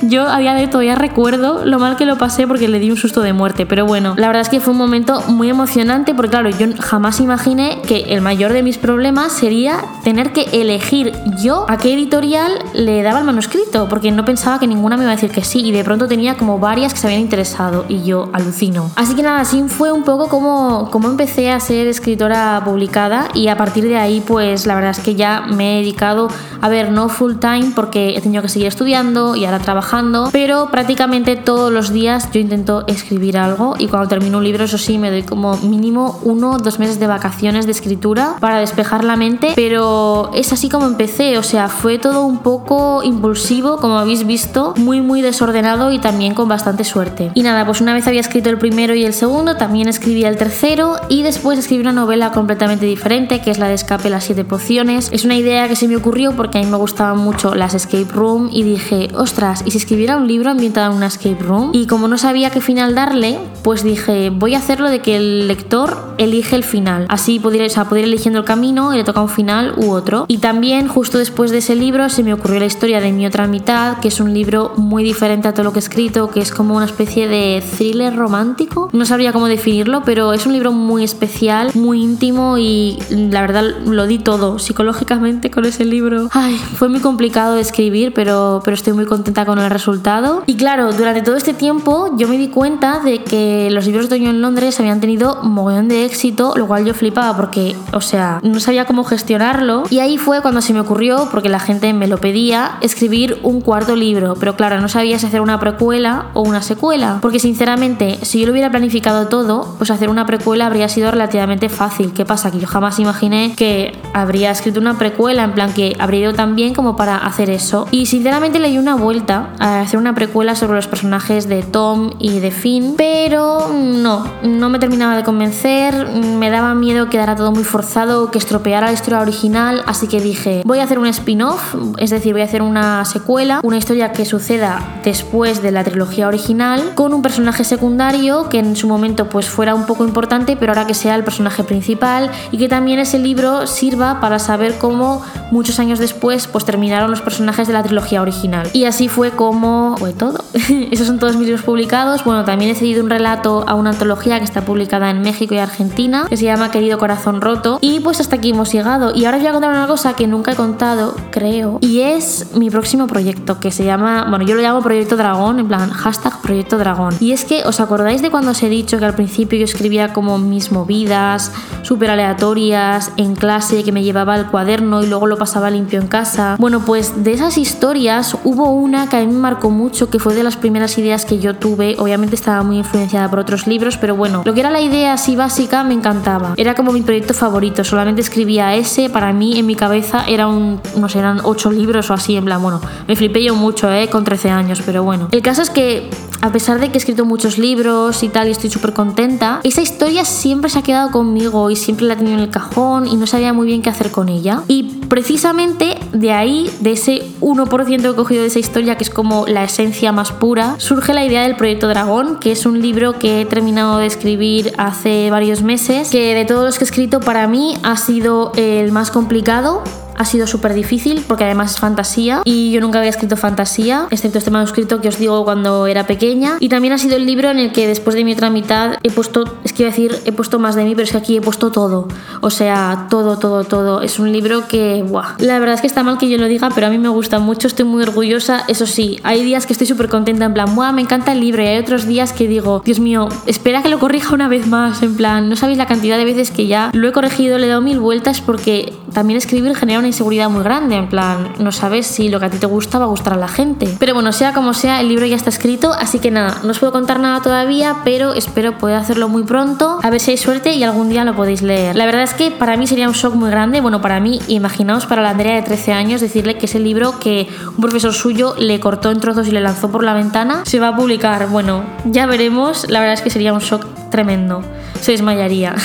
Yo 0.10 0.28
a 0.28 0.40
día 0.40 0.54
de 0.54 0.68
todavía 0.68 0.96
recuerdo 0.96 1.66
lo 1.66 1.80
mal 1.80 1.98
que 1.98 2.06
lo 2.06 2.18
pasé 2.18 2.48
porque 2.48 2.70
le 2.70 2.80
di 2.80 2.90
un 2.90 2.98
susto 2.98 3.22
de 3.22 3.34
muerte. 3.34 3.66
Pero 3.66 3.86
bueno, 3.86 4.14
la 4.18 4.28
verdad 4.28 4.42
es 4.42 4.50
que 4.50 4.62
fue 4.62 4.72
un 4.72 4.78
momento 4.78 5.22
muy 5.28 5.50
emocionante 5.50 6.14
porque, 6.16 6.30
claro, 6.30 6.50
yo 6.50 6.68
jamás 6.80 7.20
imaginé 7.20 7.82
que 7.86 8.14
el 8.14 8.22
mayor 8.22 8.54
de 8.54 8.64
mis 8.64 8.78
problemas 8.78 9.34
sería 9.34 9.84
tener 10.04 10.32
que 10.32 10.44
elegir 10.54 11.12
yo 11.44 11.66
a 11.68 11.78
qué 11.78 11.94
editorial 11.94 12.54
le 12.74 13.04
daba 13.04 13.20
el 13.20 13.26
manuscrito 13.26 13.88
porque 13.90 14.12
no 14.12 14.24
pensaba 14.24 14.60
que 14.60 14.68
ninguna 14.68 14.96
me 14.96 15.04
iba 15.04 15.12
a 15.12 15.16
decir 15.16 15.32
que 15.32 15.44
sí 15.44 15.60
y 15.66 15.72
de 15.72 15.84
pronto 15.84 16.08
tenía 16.08 16.38
como 16.38 16.60
varias 16.60 16.94
que 16.94 17.00
se 17.00 17.08
habían 17.08 17.22
interesado 17.22 17.86
y 17.90 18.04
yo 18.04 18.30
alucino. 18.32 18.90
Así 18.96 19.14
que 19.14 19.24
nada, 19.24 19.42
así 19.42 19.62
fue 19.68 19.92
un 19.92 20.04
poco 20.04 20.30
como, 20.30 20.90
como 20.90 21.10
empecé 21.10 21.52
a 21.52 21.60
ser 21.60 21.88
escritora 21.88 22.62
publicada 22.64 23.28
y 23.34 23.50
a 23.50 23.58
partir 23.58 23.84
de 23.84 23.98
ahí 23.98 24.24
pues 24.26 24.66
la 24.66 24.76
verdad 24.76 24.92
es 24.92 25.00
que 25.00 25.16
ya 25.16 25.42
me 25.42 25.76
he 25.76 25.82
dedicado, 25.82 26.30
a 26.62 26.70
ver, 26.70 26.92
no 26.92 27.10
full 27.10 27.36
time 27.36 27.72
porque 27.76 28.16
he 28.16 28.22
tenido 28.22 28.42
que 28.42 28.50
seguir 28.50 28.68
estudiando 28.68 29.36
y 29.36 29.46
ahora 29.46 29.60
trabajando, 29.60 29.97
pero 30.32 30.70
prácticamente 30.72 31.36
todos 31.36 31.72
los 31.72 31.92
días 31.92 32.30
yo 32.32 32.40
intento 32.40 32.84
escribir 32.88 33.38
algo 33.38 33.76
y 33.78 33.88
cuando 33.88 34.08
termino 34.08 34.38
un 34.38 34.44
libro 34.44 34.66
eso 34.66 34.78
sí 34.78 34.98
me 34.98 35.10
doy 35.10 35.24
como 35.24 35.58
mínimo 35.58 36.20
uno 36.24 36.52
o 36.52 36.58
dos 36.58 36.80
meses 36.80 37.00
de 37.00 37.08
vacaciones 37.08 37.66
de 37.66 37.72
escritura 37.72 38.36
para 38.40 38.60
despejar 38.60 39.04
la 39.04 39.16
mente, 39.16 39.54
pero 39.56 40.32
es 40.34 40.54
así 40.54 40.70
como 40.70 40.86
empecé, 40.86 41.38
o 41.38 41.44
sea, 41.44 41.68
fue 41.68 41.98
todo 41.98 42.26
un 42.26 42.40
poco 42.40 43.02
impulsivo 43.04 43.78
como 43.78 43.98
habéis 43.98 44.26
visto 44.26 44.74
muy 44.78 45.02
muy 45.02 45.22
desordenado 45.22 45.92
y 45.92 46.00
también 46.00 46.34
con 46.34 46.48
bastante 46.48 46.84
suerte. 46.84 47.32
Y 47.34 47.44
nada, 47.44 47.66
pues 47.66 47.82
una 47.82 47.94
vez 47.94 48.08
había 48.08 48.22
escrito 48.22 48.50
el 48.50 48.58
primero 48.58 48.94
y 48.94 49.06
el 49.06 49.14
segundo, 49.14 49.58
también 49.58 49.88
escribí 49.88 50.24
el 50.26 50.38
tercero 50.38 50.96
y 51.10 51.24
después 51.24 51.58
escribí 51.58 51.82
una 51.82 51.94
novela 51.94 52.32
completamente 52.32 52.86
diferente 52.86 53.42
que 53.42 53.52
es 53.52 53.58
la 53.58 53.68
de 53.68 53.74
Escape 53.74 54.10
las 54.10 54.24
siete 54.24 54.44
pociones. 54.44 55.10
Es 55.12 55.26
una 55.26 55.36
idea 55.36 55.68
que 55.68 55.76
se 55.76 55.88
me 55.88 55.96
ocurrió 55.96 56.36
porque 56.36 56.60
a 56.60 56.62
mí 56.62 56.68
me 56.68 56.78
gustaban 56.78 57.18
mucho 57.18 57.56
las 57.56 57.74
escape 57.74 58.12
room 58.14 58.50
y 58.52 58.64
dije, 58.64 59.10
ostras, 59.16 59.64
¿y 59.66 59.72
si 59.72 59.78
escribiera 59.88 60.18
un 60.18 60.28
libro 60.28 60.52
ambientado 60.52 60.92
en 60.92 60.98
una 60.98 61.08
escape 61.08 61.42
room? 61.42 61.70
Y 61.72 61.88
como 61.88 62.10
no 62.10 62.18
sabía 62.18 62.50
qué 62.50 62.60
final 62.60 62.94
darle, 62.94 63.40
pues 63.64 63.84
dije, 63.84 64.32
voy 64.32 64.54
a 64.54 64.58
hacerlo 64.58 64.90
de 64.90 65.00
que 65.00 65.16
el 65.16 65.48
lector 65.48 66.14
elige 66.18 66.58
el 66.58 66.66
final. 66.66 67.06
Así 67.08 67.40
podría, 67.40 67.66
o 67.66 67.70
sea, 67.70 67.88
ir 67.92 68.04
eligiendo 68.04 68.40
el 68.40 68.46
camino 68.46 68.94
y 68.94 68.98
le 68.98 69.06
toca 69.06 69.22
un 69.22 69.30
final 69.30 69.76
u 69.78 69.92
otro. 69.92 70.26
Y 70.28 70.40
también 70.40 70.90
justo 70.90 71.18
después 71.18 71.52
de 71.52 71.60
ese 71.60 71.78
libro 71.78 72.10
se 72.10 72.22
me 72.22 72.34
ocurrió 72.34 72.60
la 72.60 72.66
historia 72.66 73.00
de 73.00 73.14
mi 73.14 73.26
otra 73.26 73.48
mitad, 73.48 74.00
que 74.00 74.10
es 74.10 74.20
un 74.20 74.34
libro 74.34 74.74
muy 74.76 75.06
diferente 75.06 75.48
a 75.48 75.54
todo 75.54 75.64
lo 75.64 75.72
que 75.72 75.80
he 75.80 75.84
escrito, 75.84 76.32
que 76.32 76.42
es 76.42 76.52
como 76.52 76.76
una 76.76 76.86
especie 76.86 77.30
de 77.30 77.64
thriller 77.78 78.14
romántico. 78.14 78.90
No 78.92 79.06
sabría 79.06 79.32
cómo 79.32 79.48
definirlo, 79.48 80.02
pero 80.04 80.34
es 80.34 80.46
un 80.46 80.52
libro 80.52 80.74
muy 80.74 81.06
especial, 81.06 81.72
muy 81.76 82.04
íntimo 82.04 82.58
y 82.58 83.00
la 83.10 83.40
verdad 83.40 83.64
lo 83.86 84.06
di 84.06 84.20
todo 84.20 84.60
psicológicamente 84.60 85.50
con 85.50 85.64
ese 85.64 85.86
libro. 85.86 86.28
Ay, 86.34 86.58
fue 86.58 86.90
muy 86.90 87.00
complicado 87.00 87.56
de 87.56 87.62
escribir, 87.62 88.14
pero, 88.14 88.62
pero 88.66 88.76
estoy 88.76 88.92
muy 88.92 89.06
contenta 89.06 89.46
con 89.46 89.60
el 89.60 89.77
el 89.77 89.77
resultado. 89.78 90.44
Y 90.46 90.56
claro, 90.58 90.92
durante 90.94 91.22
todo 91.22 91.36
este 91.36 91.54
tiempo 91.54 92.10
yo 92.18 92.28
me 92.28 92.38
di 92.38 92.48
cuenta 92.50 93.00
de 93.00 93.24
que 93.24 93.70
los 93.72 93.86
libros 93.86 94.10
de 94.10 94.16
otoño 94.16 94.30
en 94.30 94.42
Londres 94.42 94.80
habían 94.80 95.00
tenido 95.00 95.40
un 95.44 95.54
mogollón 95.54 95.88
de 95.88 96.06
éxito, 96.06 96.54
lo 96.56 96.68
cual 96.68 96.86
yo 96.86 96.94
flipaba 96.94 97.36
porque, 97.38 97.76
o 97.94 98.02
sea, 98.02 98.40
no 98.44 98.60
sabía 98.60 98.86
cómo 98.86 99.04
gestionarlo. 99.04 99.84
Y 99.90 100.00
ahí 100.00 100.18
fue 100.18 100.42
cuando 100.42 100.62
se 100.62 100.74
me 100.74 100.80
ocurrió, 100.80 101.30
porque 101.32 101.50
la 101.50 101.60
gente 101.60 101.94
me 101.94 102.08
lo 102.08 102.18
pedía, 102.18 102.78
escribir 102.82 103.40
un 103.44 103.62
cuarto 103.62 103.96
libro. 103.96 104.36
Pero 104.40 104.56
claro, 104.56 104.82
no 104.82 104.90
sabía 104.90 105.20
si 105.20 105.26
hacer 105.28 105.42
una 105.42 105.60
precuela 105.60 106.28
o 106.34 106.42
una 106.42 106.62
secuela. 106.62 107.20
Porque 107.22 107.40
sinceramente, 107.40 108.20
si 108.24 108.40
yo 108.40 108.48
lo 108.48 108.52
hubiera 108.52 108.72
planificado 108.72 109.28
todo, 109.28 109.76
pues 109.78 109.92
hacer 109.92 110.10
una 110.10 110.26
precuela 110.26 110.66
habría 110.66 110.90
sido 110.90 111.12
relativamente 111.12 111.70
fácil. 111.70 112.14
¿Qué 112.14 112.26
pasa? 112.26 112.52
Que 112.52 112.60
yo 112.60 112.68
jamás 112.68 113.00
imaginé 113.00 113.54
que 113.56 113.98
habría 114.14 114.52
escrito 114.52 114.80
una 114.80 114.98
precuela, 114.98 115.44
en 115.44 115.54
plan 115.54 115.74
que 115.74 115.96
habría 116.00 116.22
ido 116.22 116.34
tan 116.34 116.56
bien 116.56 116.74
como 116.74 116.96
para 116.96 117.18
hacer 117.18 117.50
eso. 117.50 117.88
Y 117.92 118.08
sinceramente 118.08 118.60
le 118.60 118.70
di 118.70 118.78
una 118.78 118.96
vuelta 118.96 119.50
a 119.60 119.67
hacer 119.76 120.00
una 120.00 120.16
precuela 120.16 120.56
sobre 120.56 120.76
los 120.76 120.88
personajes 120.88 121.48
de 121.48 121.64
Tom 121.64 122.12
y 122.20 122.40
de 122.40 122.52
Finn, 122.52 122.96
pero 122.98 123.70
no, 123.74 124.26
no 124.44 124.70
me 124.70 124.80
terminaba 124.80 125.16
de 125.16 125.24
convencer, 125.24 126.08
me 126.08 126.50
daba 126.50 126.74
miedo 126.74 127.10
quedara 127.10 127.36
todo 127.36 127.52
muy 127.52 127.64
forzado, 127.64 128.32
que 128.32 128.38
estropeara 128.38 128.88
la 128.88 128.94
historia 128.94 129.20
original, 129.20 129.84
así 129.86 130.08
que 130.08 130.22
dije, 130.22 130.62
voy 130.66 130.80
a 130.80 130.84
hacer 130.84 131.00
un 131.00 131.08
spin-off, 131.08 131.76
es 131.98 132.10
decir, 132.10 132.34
voy 132.34 132.42
a 132.42 132.46
hacer 132.46 132.62
una 132.62 133.06
secuela, 133.06 133.60
una 133.64 133.78
historia 133.78 134.12
que 134.12 134.26
suceda 134.26 135.00
después 135.04 135.62
de 135.62 135.72
la 135.72 135.84
trilogía 135.84 136.28
original, 136.28 136.94
con 136.96 137.14
un 137.14 137.22
personaje 137.22 137.64
secundario 137.64 138.50
que 138.50 138.60
en 138.60 138.76
su 138.76 138.88
momento 138.88 139.30
pues 139.30 139.50
fuera 139.50 139.76
un 139.76 139.86
poco 139.86 140.06
importante, 140.06 140.58
pero 140.58 140.72
ahora 140.72 140.88
que 140.88 140.94
sea 140.94 141.16
el 141.16 141.24
personaje 141.24 141.64
principal 141.64 142.30
y 142.52 142.58
que 142.58 142.70
también 142.70 143.00
ese 143.00 143.20
libro 143.20 143.68
sirva 143.68 144.20
para 144.20 144.40
saber 144.40 144.78
cómo 144.78 145.22
muchos 145.52 145.80
años 145.80 146.00
después 146.00 146.48
pues 146.48 146.66
terminaron 146.66 147.12
los 147.12 147.22
personajes 147.22 147.68
de 147.68 147.74
la 147.74 147.84
trilogía 147.84 148.22
original. 148.22 148.70
Y 148.74 148.86
así 148.86 149.08
fue 149.08 149.32
como 149.32 149.57
fue 149.98 150.14
todo. 150.14 150.44
Esos 150.92 151.08
son 151.08 151.20
todos 151.20 151.36
mis 151.36 151.48
libros 151.48 151.64
publicados. 151.64 152.24
Bueno, 152.24 152.46
también 152.46 152.72
he 152.72 152.76
cedido 152.76 153.04
un 153.04 153.10
relato 153.10 153.64
a 153.68 153.76
una 153.76 153.92
antología 153.92 154.38
que 154.40 154.46
está 154.46 154.62
publicada 154.62 155.10
en 155.10 155.22
México 155.22 155.56
y 155.56 155.58
Argentina, 155.58 156.26
que 156.30 156.38
se 156.38 156.46
llama 156.46 156.72
Querido 156.72 156.98
Corazón 156.98 157.42
Roto. 157.42 157.80
Y 157.82 158.00
pues 158.02 158.20
hasta 158.20 158.36
aquí 158.36 158.52
hemos 158.52 158.72
llegado. 158.72 159.14
Y 159.16 159.26
ahora 159.26 159.38
os 159.38 159.44
voy 159.44 159.50
a 159.50 159.54
contar 159.54 159.72
una 159.72 159.88
cosa 159.88 160.14
que 160.14 160.28
nunca 160.28 160.52
he 160.52 160.56
contado, 160.56 161.16
creo, 161.32 161.80
y 161.82 162.02
es 162.02 162.56
mi 162.56 162.70
próximo 162.70 163.08
proyecto, 163.08 163.60
que 163.60 163.72
se 163.72 163.86
llama, 163.86 164.28
bueno, 164.30 164.46
yo 164.46 164.56
lo 164.56 164.62
llamo 164.62 164.82
Proyecto 164.82 165.18
Dragón, 165.18 165.60
en 165.60 165.68
plan, 165.68 165.90
hashtag 165.90 166.42
Proyecto 166.42 166.78
Dragón. 166.78 167.16
Y 167.20 167.32
es 167.32 167.46
que, 167.46 167.64
¿os 167.66 167.80
acordáis 167.80 168.22
de 168.22 168.30
cuando 168.30 168.52
os 168.52 168.64
he 168.64 168.70
dicho 168.70 169.00
que 169.00 169.06
al 169.06 169.16
principio 169.16 169.58
yo 169.58 169.66
escribía 169.66 170.14
como 170.14 170.38
mis 170.38 170.72
movidas, 170.72 171.52
súper 171.82 172.12
aleatorias, 172.12 173.12
en 173.18 173.36
clase, 173.36 173.84
que 173.84 173.92
me 173.92 174.04
llevaba 174.04 174.36
el 174.36 174.48
cuaderno 174.48 175.04
y 175.04 175.08
luego 175.08 175.28
lo 175.28 175.38
pasaba 175.38 175.70
limpio 175.70 176.00
en 176.00 176.08
casa? 176.08 176.56
Bueno, 176.60 176.82
pues 176.82 177.24
de 177.24 177.34
esas 177.34 177.58
historias 177.58 178.38
hubo 178.44 178.70
una 178.72 179.10
que 179.10 179.18
a 179.18 179.20
mí 179.22 179.28
me 179.28 179.47
marcó 179.48 179.70
mucho, 179.70 180.10
que 180.10 180.20
fue 180.20 180.36
de 180.36 180.44
las 180.44 180.58
primeras 180.58 180.98
ideas 180.98 181.24
que 181.24 181.40
yo 181.40 181.56
tuve. 181.56 181.96
Obviamente 182.00 182.36
estaba 182.36 182.64
muy 182.64 182.80
influenciada 182.80 183.30
por 183.30 183.40
otros 183.40 183.66
libros, 183.66 183.98
pero 183.98 184.14
bueno, 184.14 184.42
lo 184.44 184.54
que 184.54 184.60
era 184.60 184.70
la 184.70 184.82
idea 184.82 185.14
así 185.14 185.38
básica 185.38 185.86
me 185.86 185.94
encantaba. 185.94 186.54
Era 186.58 186.76
como 186.76 186.92
mi 186.92 187.02
proyecto 187.02 187.34
favorito, 187.34 187.86
solamente 187.86 188.20
escribía 188.20 188.76
ese, 188.76 189.10
para 189.10 189.32
mí 189.32 189.58
en 189.58 189.66
mi 189.66 189.76
cabeza 189.76 190.26
era 190.28 190.48
un, 190.48 190.82
no 190.98 191.08
sé, 191.08 191.20
eran 191.20 191.40
ocho 191.46 191.72
libros 191.72 192.10
o 192.10 192.14
así, 192.14 192.36
en 192.36 192.44
plan, 192.44 192.62
bueno, 192.62 192.82
me 193.08 193.16
flipé 193.16 193.42
yo 193.42 193.56
mucho, 193.56 193.90
¿eh? 193.90 194.10
Con 194.10 194.26
13 194.26 194.50
años, 194.50 194.82
pero 194.86 195.04
bueno. 195.04 195.30
El 195.32 195.42
caso 195.42 195.62
es 195.62 195.70
que 195.70 196.10
a 196.42 196.52
pesar 196.52 196.80
de 196.80 196.90
que 196.90 196.96
he 196.96 196.98
escrito 196.98 197.26
muchos 197.26 197.58
libros 197.58 198.22
y 198.24 198.30
tal 198.30 198.48
y 198.48 198.52
estoy 198.52 198.70
súper 198.70 198.94
contenta, 198.94 199.60
esa 199.64 199.82
historia 199.82 200.26
siempre 200.26 200.70
se 200.70 200.80
ha 200.80 200.82
quedado 200.82 201.12
conmigo 201.12 201.70
y 201.72 201.76
siempre 201.76 202.06
la 202.06 202.14
he 202.14 202.18
tenido 202.18 202.36
en 202.38 202.44
el 202.44 202.50
cajón 202.50 203.08
y 203.08 203.16
no 203.16 203.26
sabía 203.28 203.54
muy 203.54 203.68
bien 203.68 203.82
qué 203.82 203.90
hacer 203.90 204.12
con 204.12 204.30
ella. 204.30 204.62
Y 204.68 204.84
precisamente 205.08 205.98
de 206.14 206.32
ahí, 206.32 206.70
de 206.82 206.92
ese 206.92 207.24
1% 207.42 208.02
que 208.02 208.08
he 208.08 208.16
cogido 208.16 208.42
de 208.42 208.48
esa 208.48 208.60
historia, 208.60 208.98
que 208.98 209.04
es 209.04 209.10
como 209.10 209.27
la 209.48 209.64
esencia 209.64 210.12
más 210.12 210.32
pura, 210.32 210.76
surge 210.78 211.14
la 211.14 211.26
idea 211.26 211.44
del 211.44 211.56
Proyecto 211.56 211.88
Dragón, 211.88 212.40
que 212.40 212.52
es 212.52 212.66
un 212.66 212.82
libro 212.82 213.20
que 213.20 213.42
he 213.42 213.46
terminado 213.46 213.98
de 213.98 214.06
escribir 214.06 214.74
hace 214.78 215.30
varios 215.32 215.62
meses, 215.62 216.10
que 216.10 216.34
de 216.34 216.46
todos 216.46 216.66
los 216.66 216.78
que 216.78 216.84
he 216.84 216.88
escrito 216.88 217.20
para 217.20 217.48
mí 217.48 217.78
ha 217.84 217.98
sido 217.98 218.52
el 218.56 218.92
más 218.92 219.12
complicado 219.12 219.84
ha 220.18 220.26
sido 220.26 220.48
súper 220.48 220.74
difícil 220.74 221.24
porque 221.28 221.44
además 221.44 221.72
es 221.72 221.80
fantasía 221.80 222.42
y 222.44 222.72
yo 222.72 222.82
nunca 222.82 223.00
había 223.00 223.10
escrito 223.10 223.38
fantasía, 223.38 224.08
excepto 224.10 224.38
este 224.38 224.52
manuscrito 224.52 225.02
que 225.02 225.08
os 225.08 225.18
digo 225.18 225.44
cuando 225.46 225.88
era 225.88 226.06
pequeña. 226.08 226.58
Y 226.60 226.70
también 226.70 226.94
ha 226.94 226.98
sido 226.98 227.16
el 227.16 227.26
libro 227.26 227.50
en 227.50 227.60
el 227.60 227.72
que 227.72 227.88
después 227.88 228.16
de 228.16 228.24
mi 228.24 228.34
otra 228.34 228.50
mitad 228.50 228.98
he 229.04 229.12
puesto, 229.12 229.58
es 229.64 229.74
que 229.74 229.84
iba 229.84 229.90
a 229.90 229.92
decir, 229.92 230.20
he 230.26 230.32
puesto 230.32 230.60
más 230.60 230.76
de 230.76 230.84
mí, 230.84 230.96
pero 230.96 231.06
es 231.06 231.12
que 231.12 231.18
aquí 231.18 231.38
he 231.38 231.42
puesto 231.42 231.72
todo. 231.72 232.08
O 232.42 232.50
sea, 232.50 233.08
todo, 233.10 233.38
todo, 233.38 233.64
todo. 233.64 234.02
Es 234.02 234.20
un 234.20 234.32
libro 234.32 234.68
que, 234.68 235.04
¡buah! 235.04 235.36
La 235.40 235.60
verdad 235.60 235.76
es 235.76 235.82
que 235.82 235.88
está 235.88 236.04
mal 236.04 236.18
que 236.18 236.30
yo 236.30 236.38
lo 236.38 236.48
diga, 236.48 236.70
pero 236.74 236.88
a 236.88 236.90
mí 236.90 236.98
me 236.98 237.10
gusta 237.10 237.40
mucho, 237.40 237.68
estoy 237.68 237.86
muy 237.86 238.04
orgullosa. 238.04 238.64
Eso 238.68 238.86
sí, 238.86 239.20
hay 239.24 239.44
días 239.44 239.66
que 239.66 239.74
estoy 239.74 239.88
súper 239.88 240.10
contenta, 240.10 240.46
en 240.46 240.54
plan, 240.54 240.76
¡buah! 240.76 240.92
Me 240.92 241.02
encanta 241.02 241.32
el 241.32 241.40
libro. 241.40 241.62
Y 241.62 241.68
hay 241.68 241.78
otros 241.78 242.08
días 242.08 242.34
que 242.34 242.48
digo, 242.48 242.82
Dios 242.84 243.00
mío, 243.00 243.30
espera 243.46 243.84
que 243.84 243.90
lo 243.90 244.00
corrija 244.00 244.34
una 244.34 244.48
vez 244.48 244.68
más. 244.68 245.02
En 245.04 245.16
plan, 245.16 245.50
no 245.50 245.56
sabéis 245.56 245.78
la 245.78 245.86
cantidad 245.86 246.18
de 246.18 246.26
veces 246.26 246.52
que 246.52 246.68
ya 246.68 246.92
lo 246.94 247.08
he 247.08 247.12
corregido, 247.12 247.58
le 247.58 247.68
he 247.68 247.70
dado 247.70 247.82
mil 247.82 248.00
vueltas 248.00 248.42
porque 248.42 248.94
también 249.18 249.40
escribir 249.40 249.76
genera 249.76 249.98
una 249.98 250.10
inseguridad 250.10 250.48
muy 250.48 250.62
grande, 250.62 250.96
en 250.96 251.10
plan, 251.10 251.52
no 251.58 251.72
sabes 251.72 252.06
si 252.06 252.30
lo 252.30 252.40
que 252.40 252.46
a 252.46 252.50
ti 252.52 252.60
te 252.60 252.68
gusta 252.68 253.00
va 253.00 253.06
a 253.06 253.08
gustar 253.08 253.34
a 253.34 253.38
la 253.38 253.48
gente. 253.48 253.96
Pero 253.98 254.14
bueno, 254.14 254.32
sea 254.32 254.54
como 254.54 254.76
sea, 254.76 255.02
el 255.02 255.08
libro 255.08 255.26
ya 255.26 255.36
está 255.36 255.50
escrito, 255.50 255.92
así 255.92 256.20
que 256.20 256.30
nada, 256.30 256.60
no 256.64 256.70
os 256.70 256.78
puedo 256.78 256.94
contar 256.94 257.20
nada 257.20 257.42
todavía, 257.42 257.96
pero 258.04 258.34
espero 258.34 258.78
poder 258.78 258.98
hacerlo 258.98 259.28
muy 259.28 259.42
pronto, 259.42 259.98
a 260.04 260.10
ver 260.12 260.20
si 260.20 260.30
hay 260.30 260.38
suerte 260.38 260.74
y 260.74 260.84
algún 260.84 261.10
día 261.10 261.24
lo 261.24 261.36
podéis 261.36 261.64
leer. 261.64 261.96
La 261.96 262.06
verdad 262.06 262.22
es 262.22 262.36
que 262.36 262.52
para 262.52 262.78
mí 262.78 262.86
sería 262.86 263.08
un 263.08 263.16
shock 263.16 263.34
muy 263.34 263.50
grande, 263.50 263.82
bueno, 263.82 264.02
para 264.02 264.20
mí, 264.20 264.40
imaginaos 264.50 265.08
para 265.08 265.24
la 265.24 265.32
Andrea 265.32 265.56
de 265.56 265.64
13 265.64 265.94
años 265.94 266.22
decirle 266.22 266.60
que 266.60 266.68
ese 266.68 266.78
libro 266.78 267.18
que 267.18 267.48
un 267.70 267.82
profesor 267.82 268.14
suyo 268.14 268.54
le 268.60 268.80
cortó 268.80 269.10
en 269.10 269.20
trozos 269.20 269.48
y 269.48 269.52
le 269.52 269.62
lanzó 269.62 269.90
por 269.90 270.04
la 270.04 270.14
ventana, 270.14 270.62
se 270.64 270.80
va 270.80 270.90
a 270.90 270.96
publicar. 270.96 271.48
Bueno, 271.50 271.84
ya 272.06 272.28
veremos, 272.28 272.88
la 272.88 273.00
verdad 273.00 273.16
es 273.16 273.22
que 273.24 273.32
sería 273.32 273.52
un 273.52 273.62
shock 273.62 273.84
tremendo, 274.12 274.62
se 275.02 275.14
desmayaría. 275.14 275.76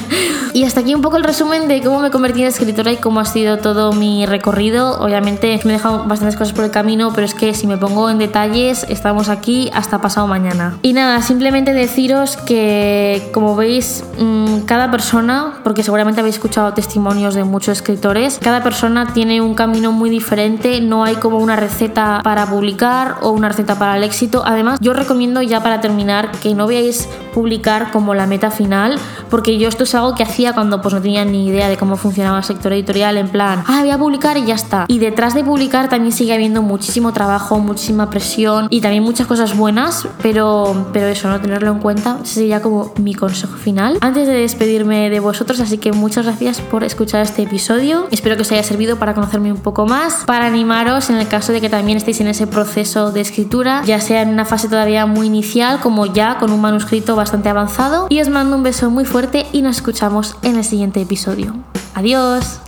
y 0.52 0.64
hasta 0.64 0.80
aquí 0.80 0.94
un 0.94 1.02
poco 1.02 1.16
el 1.16 1.24
resumen 1.24 1.68
de 1.68 1.82
cómo 1.82 2.00
me 2.00 2.10
convertí 2.10 2.42
en 2.42 2.48
escritora 2.48 2.92
y 2.92 2.96
cómo 2.96 3.20
ha 3.20 3.24
sido 3.24 3.58
todo 3.58 3.92
mi 3.92 4.26
recorrido. 4.26 5.00
Obviamente 5.00 5.60
me 5.64 5.70
he 5.70 5.76
dejado 5.76 6.04
bastantes 6.04 6.36
cosas 6.36 6.54
por 6.54 6.64
el 6.64 6.70
camino, 6.70 7.12
pero 7.14 7.26
es 7.26 7.34
que 7.34 7.54
si 7.54 7.66
me 7.66 7.76
pongo 7.76 8.10
en 8.10 8.18
detalles, 8.18 8.86
estamos 8.88 9.28
aquí 9.28 9.70
hasta 9.74 10.00
pasado 10.00 10.26
mañana. 10.26 10.78
Y 10.82 10.92
nada, 10.92 11.22
simplemente 11.22 11.72
deciros 11.72 12.36
que, 12.36 13.30
como 13.32 13.56
veis, 13.56 14.04
mm, 14.18 14.60
cada 14.60 14.90
persona, 14.90 15.54
porque 15.62 15.82
seguramente 15.82 16.20
habéis 16.20 16.36
escuchado 16.36 16.72
testimonios 16.72 17.34
de 17.34 17.44
muchos 17.44 17.78
escritores, 17.78 18.38
cada 18.42 18.62
persona 18.62 19.12
tiene 19.12 19.40
un 19.40 19.54
camino 19.54 19.92
muy 19.92 20.10
diferente, 20.10 20.80
no 20.80 21.04
hay 21.04 21.16
como 21.16 21.38
una 21.38 21.56
receta 21.56 22.20
para 22.22 22.46
publicar 22.46 23.16
o 23.22 23.30
una 23.30 23.48
receta 23.48 23.78
para 23.78 23.96
el 23.96 24.04
éxito. 24.04 24.42
Además, 24.44 24.78
yo 24.80 24.92
recomiendo 24.92 25.42
ya 25.42 25.62
para 25.62 25.80
terminar 25.80 26.30
que 26.42 26.54
no 26.54 26.66
veáis 26.66 27.08
publicar 27.34 27.90
como 27.90 28.14
la 28.14 28.26
meta 28.26 28.50
final, 28.56 28.98
porque 29.30 29.58
yo 29.58 29.68
esto 29.68 29.84
es 29.84 29.94
algo 29.94 30.14
que 30.14 30.22
hacía 30.22 30.52
cuando 30.52 30.80
pues 30.82 30.94
no 30.94 31.00
tenía 31.00 31.24
ni 31.24 31.46
idea 31.46 31.68
de 31.68 31.76
cómo 31.76 31.96
funcionaba 31.96 32.38
el 32.38 32.44
sector 32.44 32.72
editorial, 32.72 33.16
en 33.16 33.28
plan, 33.28 33.62
ah, 33.66 33.80
voy 33.80 33.90
a 33.90 33.98
publicar 33.98 34.36
y 34.36 34.46
ya 34.46 34.54
está. 34.54 34.86
Y 34.88 34.98
detrás 34.98 35.34
de 35.34 35.44
publicar 35.44 35.88
también 35.88 36.12
sigue 36.12 36.34
habiendo 36.34 36.62
muchísimo 36.62 37.12
trabajo, 37.12 37.58
muchísima 37.58 38.10
presión 38.10 38.68
y 38.70 38.80
también 38.80 39.02
muchas 39.02 39.26
cosas 39.26 39.56
buenas, 39.56 40.08
pero, 40.22 40.88
pero 40.92 41.06
eso, 41.06 41.28
no 41.28 41.40
tenerlo 41.40 41.70
en 41.70 41.78
cuenta 41.78 42.18
sería 42.24 42.60
como 42.62 42.92
mi 42.96 43.14
consejo 43.14 43.56
final. 43.56 43.98
Antes 44.00 44.26
de 44.26 44.34
despedirme 44.34 45.10
de 45.10 45.20
vosotros, 45.20 45.60
así 45.60 45.78
que 45.78 45.92
muchas 45.92 46.24
gracias 46.24 46.60
por 46.60 46.84
escuchar 46.84 47.22
este 47.22 47.42
episodio. 47.42 48.06
Espero 48.10 48.36
que 48.36 48.42
os 48.42 48.52
haya 48.52 48.62
servido 48.62 48.96
para 48.96 49.14
conocerme 49.14 49.52
un 49.52 49.60
poco 49.60 49.86
más, 49.86 50.24
para 50.26 50.46
animaros 50.46 51.10
en 51.10 51.16
el 51.16 51.28
caso 51.28 51.52
de 51.52 51.60
que 51.60 51.68
también 51.68 51.98
estéis 51.98 52.20
en 52.20 52.28
ese 52.28 52.46
proceso 52.46 53.12
de 53.12 53.20
escritura, 53.20 53.82
ya 53.84 54.00
sea 54.00 54.22
en 54.22 54.30
una 54.30 54.44
fase 54.44 54.68
todavía 54.68 55.06
muy 55.06 55.26
inicial 55.26 55.80
como 55.80 56.06
ya 56.06 56.38
con 56.38 56.50
un 56.50 56.60
manuscrito 56.60 57.16
bastante 57.16 57.48
avanzado. 57.48 58.06
Y 58.08 58.20
os 58.20 58.28
mando 58.46 58.58
un 58.58 58.62
beso 58.62 58.90
muy 58.92 59.04
fuerte 59.04 59.44
y 59.52 59.60
nos 59.60 59.78
escuchamos 59.78 60.36
en 60.42 60.54
el 60.54 60.62
siguiente 60.62 61.02
episodio. 61.02 61.52
Adiós. 61.94 62.60